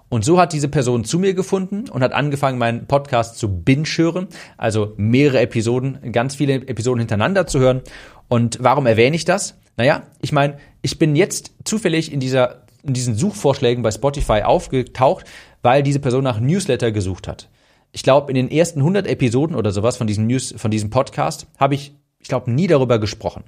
Und 0.08 0.24
so 0.24 0.40
hat 0.40 0.52
diese 0.52 0.68
Person 0.68 1.04
zu 1.04 1.18
mir 1.18 1.34
gefunden 1.34 1.88
und 1.88 2.02
hat 2.02 2.12
angefangen, 2.12 2.58
meinen 2.58 2.86
Podcast 2.86 3.38
zu 3.38 3.62
binge-hören, 3.62 4.28
also 4.56 4.94
mehrere 4.96 5.40
Episoden, 5.40 6.12
ganz 6.12 6.36
viele 6.36 6.54
Episoden 6.54 7.00
hintereinander 7.00 7.46
zu 7.46 7.58
hören. 7.58 7.82
Und 8.28 8.58
warum 8.60 8.86
erwähne 8.86 9.16
ich 9.16 9.24
das? 9.24 9.56
Naja, 9.76 10.02
ich 10.20 10.32
meine, 10.32 10.58
ich 10.82 10.98
bin 10.98 11.14
jetzt 11.14 11.52
zufällig 11.64 12.12
in 12.12 12.20
dieser 12.20 12.62
in 12.82 12.94
diesen 12.94 13.14
Suchvorschlägen 13.14 13.82
bei 13.82 13.90
Spotify 13.90 14.42
aufgetaucht, 14.42 15.26
weil 15.62 15.82
diese 15.82 16.00
Person 16.00 16.24
nach 16.24 16.40
Newsletter 16.40 16.92
gesucht 16.92 17.28
hat. 17.28 17.48
Ich 17.92 18.02
glaube, 18.02 18.30
in 18.30 18.34
den 18.34 18.50
ersten 18.50 18.80
100 18.80 19.06
Episoden 19.06 19.56
oder 19.56 19.72
sowas 19.72 19.96
von 19.96 20.06
diesem 20.06 20.26
News, 20.26 20.54
von 20.56 20.70
diesem 20.70 20.90
Podcast 20.90 21.46
habe 21.58 21.74
ich, 21.74 21.94
ich 22.18 22.28
glaube, 22.28 22.50
nie 22.50 22.66
darüber 22.66 22.98
gesprochen. 22.98 23.44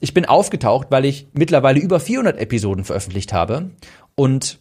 Ich 0.00 0.14
bin 0.14 0.26
aufgetaucht, 0.26 0.88
weil 0.90 1.04
ich 1.04 1.28
mittlerweile 1.32 1.80
über 1.80 2.00
400 2.00 2.38
Episoden 2.38 2.84
veröffentlicht 2.84 3.32
habe 3.32 3.70
und 4.14 4.60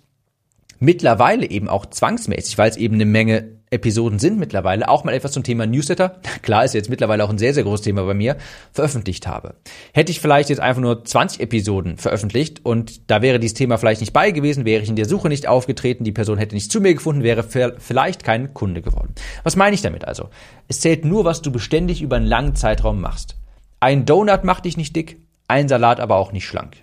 mittlerweile 0.79 1.49
eben 1.49 1.67
auch 1.67 1.85
zwangsmäßig, 1.85 2.57
weil 2.57 2.69
es 2.69 2.77
eben 2.77 2.95
eine 2.95 3.05
Menge 3.05 3.57
Episoden 3.69 4.17
sind 4.17 4.39
mittlerweile, 4.39 4.87
auch 4.87 5.03
mal 5.03 5.13
etwas 5.13 5.33
zum 5.33 5.43
Thema 5.43 5.65
Newsletter, 5.65 6.21
klar 6.41 6.63
ist 6.63 6.73
jetzt 6.73 6.89
mittlerweile 6.89 7.25
auch 7.25 7.29
ein 7.29 7.37
sehr, 7.37 7.53
sehr 7.53 7.63
großes 7.63 7.83
Thema 7.83 8.03
bei 8.03 8.13
mir, 8.13 8.37
veröffentlicht 8.71 9.27
habe. 9.27 9.55
Hätte 9.93 10.11
ich 10.11 10.21
vielleicht 10.21 10.49
jetzt 10.49 10.59
einfach 10.59 10.81
nur 10.81 11.03
20 11.03 11.41
Episoden 11.41 11.97
veröffentlicht 11.97 12.63
und 12.63 13.11
da 13.11 13.21
wäre 13.21 13.39
dieses 13.39 13.55
Thema 13.55 13.77
vielleicht 13.77 13.99
nicht 13.99 14.13
bei 14.13 14.31
gewesen, 14.31 14.63
wäre 14.63 14.83
ich 14.83 14.89
in 14.89 14.95
der 14.95 15.07
Suche 15.07 15.27
nicht 15.27 15.47
aufgetreten, 15.47 16.05
die 16.05 16.13
Person 16.13 16.37
hätte 16.37 16.55
nicht 16.55 16.71
zu 16.71 16.79
mir 16.79 16.93
gefunden, 16.93 17.23
wäre 17.23 17.43
vielleicht 17.43 18.23
kein 18.23 18.53
Kunde 18.53 18.81
geworden. 18.81 19.13
Was 19.43 19.57
meine 19.57 19.73
ich 19.73 19.81
damit 19.81 20.05
also? 20.05 20.29
Es 20.69 20.79
zählt 20.79 21.03
nur, 21.03 21.25
was 21.25 21.41
du 21.41 21.51
beständig 21.51 22.01
über 22.01 22.15
einen 22.15 22.25
langen 22.25 22.55
Zeitraum 22.55 23.01
machst. 23.01 23.35
Ein 23.81 24.05
Donut 24.05 24.45
macht 24.45 24.63
dich 24.63 24.77
nicht 24.77 24.95
dick, 24.95 25.17
ein 25.49 25.67
Salat 25.67 25.99
aber 25.99 26.15
auch 26.15 26.31
nicht 26.31 26.47
schlank. 26.47 26.77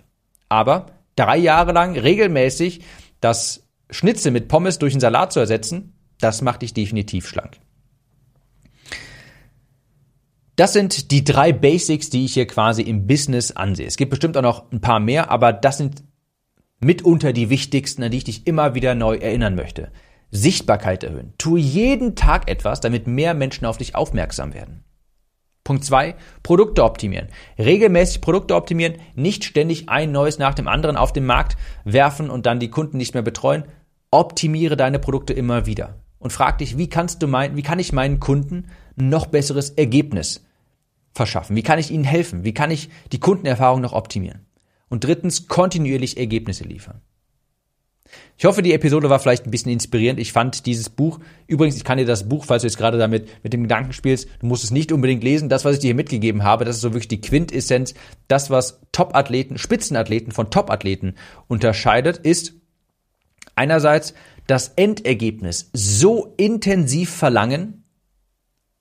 Aber 0.49 0.87
drei 1.15 1.37
Jahre 1.37 1.71
lang 1.71 1.97
regelmäßig 1.97 2.81
das 3.21 3.64
Schnitzel 3.89 4.31
mit 4.31 4.47
Pommes 4.47 4.79
durch 4.79 4.93
einen 4.93 5.01
Salat 5.01 5.33
zu 5.33 5.39
ersetzen, 5.39 5.93
das 6.19 6.41
macht 6.41 6.61
dich 6.61 6.73
definitiv 6.73 7.27
schlank. 7.27 7.59
Das 10.55 10.71
sind 10.71 11.11
die 11.11 11.23
drei 11.23 11.51
Basics, 11.51 12.09
die 12.09 12.25
ich 12.25 12.33
hier 12.33 12.47
quasi 12.47 12.81
im 12.81 13.07
Business 13.07 13.51
ansehe. 13.51 13.87
Es 13.87 13.97
gibt 13.97 14.09
bestimmt 14.09 14.37
auch 14.37 14.41
noch 14.41 14.71
ein 14.71 14.79
paar 14.79 15.01
mehr, 15.01 15.29
aber 15.29 15.51
das 15.51 15.77
sind 15.77 16.03
mitunter 16.79 17.33
die 17.33 17.49
wichtigsten, 17.49 18.03
an 18.03 18.11
die 18.11 18.17
ich 18.17 18.23
dich 18.23 18.47
immer 18.47 18.73
wieder 18.73 18.95
neu 18.95 19.17
erinnern 19.17 19.55
möchte. 19.55 19.91
Sichtbarkeit 20.31 21.03
erhöhen. 21.03 21.33
Tue 21.37 21.59
jeden 21.59 22.15
Tag 22.15 22.49
etwas, 22.49 22.79
damit 22.79 23.07
mehr 23.07 23.33
Menschen 23.33 23.65
auf 23.65 23.77
dich 23.77 23.95
aufmerksam 23.95 24.53
werden. 24.53 24.83
Punkt 25.65 25.83
zwei: 25.83 26.15
Produkte 26.43 26.83
optimieren. 26.83 27.27
Regelmäßig 27.57 28.21
Produkte 28.21 28.55
optimieren, 28.55 28.93
nicht 29.15 29.43
ständig 29.43 29.89
ein 29.89 30.13
neues 30.13 30.37
nach 30.37 30.53
dem 30.53 30.69
anderen 30.69 30.95
auf 30.95 31.11
den 31.11 31.25
Markt 31.25 31.57
werfen 31.83 32.29
und 32.29 32.45
dann 32.45 32.59
die 32.59 32.69
Kunden 32.69 32.97
nicht 32.97 33.15
mehr 33.15 33.23
betreuen. 33.23 33.65
Optimiere 34.11 34.77
deine 34.77 34.99
Produkte 34.99 35.33
immer 35.33 35.65
wieder 35.65 35.95
und 36.19 36.31
frag 36.31 36.59
dich, 36.59 36.77
wie 36.77 36.87
kannst 36.87 37.21
du 37.21 37.27
mein, 37.27 37.57
wie 37.57 37.63
kann 37.63 37.79
ich 37.79 37.91
meinen 37.91 38.19
Kunden 38.19 38.67
noch 38.95 39.25
besseres 39.25 39.71
Ergebnis 39.71 40.45
verschaffen? 41.11 41.55
Wie 41.55 41.63
kann 41.63 41.79
ich 41.79 41.89
ihnen 41.89 42.03
helfen? 42.03 42.43
Wie 42.43 42.53
kann 42.53 42.69
ich 42.69 42.89
die 43.11 43.19
Kundenerfahrung 43.19 43.81
noch 43.81 43.93
optimieren? 43.93 44.45
Und 44.87 45.03
drittens, 45.03 45.47
kontinuierlich 45.47 46.17
Ergebnisse 46.17 46.63
liefern. 46.63 47.01
Ich 48.37 48.43
hoffe, 48.43 48.61
die 48.61 48.73
Episode 48.73 49.09
war 49.09 49.19
vielleicht 49.19 49.45
ein 49.45 49.51
bisschen 49.51 49.71
inspirierend. 49.71 50.19
Ich 50.19 50.33
fand 50.33 50.65
dieses 50.65 50.89
Buch, 50.89 51.19
übrigens, 51.47 51.77
ich 51.77 51.85
kann 51.85 51.97
dir 51.97 52.05
das 52.05 52.27
Buch, 52.27 52.43
falls 52.43 52.63
du 52.63 52.67
jetzt 52.67 52.77
gerade 52.77 52.97
damit 52.97 53.29
mit 53.43 53.53
dem 53.53 53.63
Gedanken 53.63 53.93
spielst, 53.93 54.27
du 54.39 54.47
musst 54.47 54.65
es 54.65 54.71
nicht 54.71 54.91
unbedingt 54.91 55.23
lesen. 55.23 55.47
Das, 55.47 55.63
was 55.63 55.75
ich 55.75 55.79
dir 55.79 55.87
hier 55.87 55.95
mitgegeben 55.95 56.43
habe, 56.43 56.65
das 56.65 56.75
ist 56.75 56.81
so 56.81 56.91
wirklich 56.91 57.07
die 57.07 57.21
Quintessenz. 57.21 57.93
Das, 58.27 58.49
was 58.49 58.81
Top-Athleten, 58.91 59.57
Spitzenathleten 59.57 60.33
von 60.33 60.51
Top-Athleten 60.51 61.15
unterscheidet, 61.47 62.17
ist 62.17 62.55
einerseits 63.55 64.13
das 64.47 64.73
Endergebnis 64.75 65.69
so 65.71 66.33
intensiv 66.35 67.11
verlangen, 67.11 67.85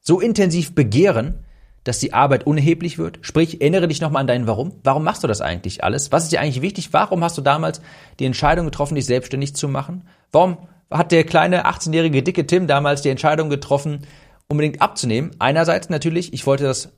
so 0.01 0.21
intensiv 0.21 0.75
begehren, 0.75 1.44
dass 1.85 1.99
die 1.99 2.13
Arbeit 2.13 2.47
unerheblich 2.47 2.99
wird? 2.99 3.19
Sprich, 3.23 3.61
erinnere 3.61 3.89
dich 3.89 4.01
nochmal 4.01 4.23
an 4.23 4.27
dein 4.27 4.47
Warum. 4.47 4.73
Warum 4.83 5.05
machst 5.05 5.23
du 5.23 5.29
das 5.29 5.41
eigentlich 5.41 5.85
alles? 5.85 6.13
Was 6.13 6.25
ist 6.25 6.33
dir 6.33 6.41
eigentlich 6.41 6.63
wichtig? 6.63 6.93
Warum 6.93 7.23
hast 7.23 7.39
du 7.39 7.43
damals 7.43 7.81
die 8.19 8.25
Entscheidung 8.25 8.67
getroffen, 8.67 8.95
dich 8.95 9.07
selbstständig 9.07 9.55
zu 9.55 9.69
machen? 9.69 10.09
Warum 10.33 10.59
hat 10.91 11.13
der 11.13 11.25
kleine 11.25 11.67
18-jährige 11.67 12.23
dicke 12.23 12.47
Tim 12.47 12.67
damals 12.67 13.03
die 13.03 13.11
Entscheidung 13.11 13.51
getroffen, 13.51 14.01
unbedingt 14.49 14.83
abzunehmen? 14.83 15.31
Einerseits 15.39 15.89
natürlich, 15.91 16.33
ich 16.33 16.47
wollte 16.47 16.65
das 16.65 16.93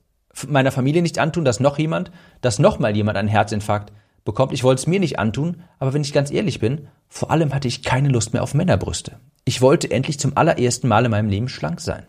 meiner 0.48 0.72
Familie 0.72 1.02
nicht 1.02 1.18
antun, 1.18 1.44
dass 1.44 1.60
noch 1.60 1.78
jemand, 1.78 2.10
dass 2.40 2.58
noch 2.58 2.78
mal 2.78 2.94
jemand 2.94 3.16
einen 3.16 3.28
Herzinfarkt 3.28 3.92
bekommt. 4.24 4.52
Ich 4.52 4.64
wollte 4.64 4.80
es 4.80 4.86
mir 4.86 5.00
nicht 5.00 5.18
antun, 5.18 5.62
aber 5.78 5.94
wenn 5.94 6.02
ich 6.02 6.12
ganz 6.12 6.30
ehrlich 6.30 6.60
bin, 6.60 6.88
vor 7.08 7.30
allem 7.30 7.54
hatte 7.54 7.68
ich 7.68 7.82
keine 7.82 8.08
Lust 8.08 8.32
mehr 8.32 8.42
auf 8.42 8.54
Männerbrüste. 8.54 9.18
Ich 9.44 9.62
wollte 9.62 9.90
endlich 9.90 10.18
zum 10.20 10.36
allerersten 10.36 10.88
Mal 10.88 11.04
in 11.04 11.10
meinem 11.12 11.30
Leben 11.30 11.48
schlank 11.48 11.80
sein. 11.80 12.06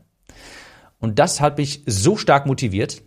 Und 1.00 1.20
das 1.20 1.42
hat 1.42 1.58
mich 1.58 1.84
so 1.86 2.18
stark 2.18 2.46
motiviert, 2.46 3.04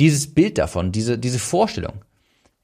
dieses 0.00 0.34
Bild 0.34 0.58
davon, 0.58 0.92
diese, 0.92 1.18
diese 1.18 1.38
Vorstellung, 1.38 2.04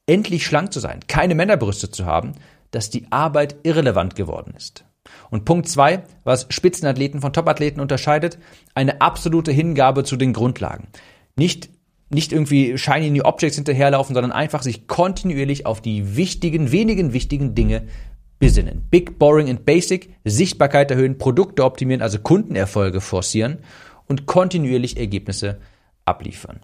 endlich 0.07 0.45
schlank 0.47 0.73
zu 0.73 0.81
sein, 0.81 1.01
keine 1.07 1.35
Männerbrüste 1.35 1.91
zu 1.91 2.07
haben, 2.07 2.33
dass 2.71 2.91
die 2.91 3.07
Arbeit 3.11 3.57
irrelevant 3.63 4.17
geworden 4.17 4.55
ist. 4.57 4.85
Und 5.31 5.45
Punkt 5.45 5.69
zwei, 5.69 6.03
was 6.25 6.47
Spitzenathleten 6.51 7.21
von 7.21 7.33
Topathleten 7.33 7.81
unterscheidet, 7.81 8.39
eine 8.75 9.01
absolute 9.01 9.53
Hingabe 9.53 10.05
zu 10.05 10.17
den 10.17 10.33
Grundlagen. 10.33 10.89
Nicht, 11.37 11.71
nicht 12.11 12.33
irgendwie 12.33 12.77
shiny 12.77 13.11
new 13.11 13.23
objects 13.23 13.57
hinterherlaufen, 13.57 14.15
sondern 14.15 14.33
einfach 14.33 14.63
sich 14.63 14.87
kontinuierlich 14.87 15.67
auf 15.67 15.81
die 15.81 16.17
wichtigen, 16.17 16.73
wenigen 16.73 17.13
wichtigen 17.13 17.55
Dinge 17.55 17.85
besinnen. 18.39 18.87
Big, 18.91 19.19
boring 19.19 19.49
and 19.49 19.65
basic, 19.65 20.15
Sichtbarkeit 20.25 20.91
erhöhen, 20.91 21.19
Produkte 21.19 21.65
optimieren, 21.65 22.03
also 22.03 22.19
Kundenerfolge 22.19 23.01
forcieren 23.01 23.59
und 24.09 24.27
kontinuierlich 24.27 24.97
Ergebnisse 24.97 25.61
abliefern. 26.05 26.61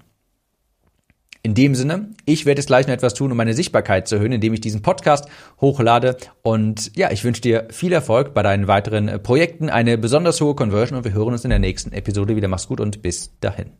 In 1.43 1.55
dem 1.55 1.75
Sinne, 1.75 2.09
ich 2.25 2.47
werde 2.47 2.61
jetzt 2.61 2.69
gleich 2.69 2.87
noch 2.87 2.95
etwas 2.95 3.13
tun, 3.13 3.31
um 3.31 3.37
meine 3.37 3.53
Sichtbarkeit 3.53 4.09
zu 4.09 4.15
erhöhen, 4.15 4.33
indem 4.33 4.55
ich 4.55 4.63
diesen 4.63 4.81
Podcast 4.81 5.29
hochlade. 5.61 6.17
Und 6.41 6.97
ja, 6.97 7.11
ich 7.11 7.23
wünsche 7.23 7.43
dir 7.43 7.69
viel 7.71 7.93
Erfolg 7.93 8.33
bei 8.33 8.43
deinen 8.43 8.67
weiteren 8.67 9.23
Projekten, 9.23 9.69
eine 9.69 9.99
besonders 9.99 10.41
hohe 10.41 10.55
Conversion 10.55 10.97
und 10.97 11.05
wir 11.05 11.13
hören 11.13 11.35
uns 11.35 11.45
in 11.45 11.51
der 11.51 11.59
nächsten 11.59 11.93
Episode 11.93 12.35
wieder. 12.35 12.49
Mach's 12.49 12.67
gut 12.67 12.81
und 12.81 13.03
bis 13.03 13.39
dahin. 13.41 13.73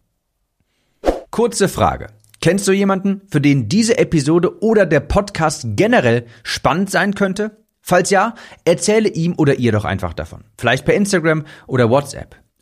Kurze 1.31 1.69
Frage. 1.69 2.09
Kennst 2.43 2.69
du 2.69 2.73
jemanden, 2.73 3.23
für 3.31 3.41
den 3.41 3.71
diese 3.71 3.97
Episode 3.97 4.63
oder 4.63 4.85
der 4.85 5.01
Podcast 5.01 5.67
generell 5.69 6.27
spannend 6.43 6.91
sein 6.91 7.15
könnte? 7.15 7.57
Falls 7.81 8.11
ja, 8.11 8.35
erzähle 8.67 9.09
ihm 9.09 9.35
oder 9.39 9.55
ihr 9.59 9.73
doch 9.73 9.87
einfach 9.87 10.13
davon. 10.13 10.45
Vielleicht 10.59 10.85
per 10.85 10.95
Instagram 10.95 11.45
oder 11.67 11.89
WhatsApp. 11.89 12.44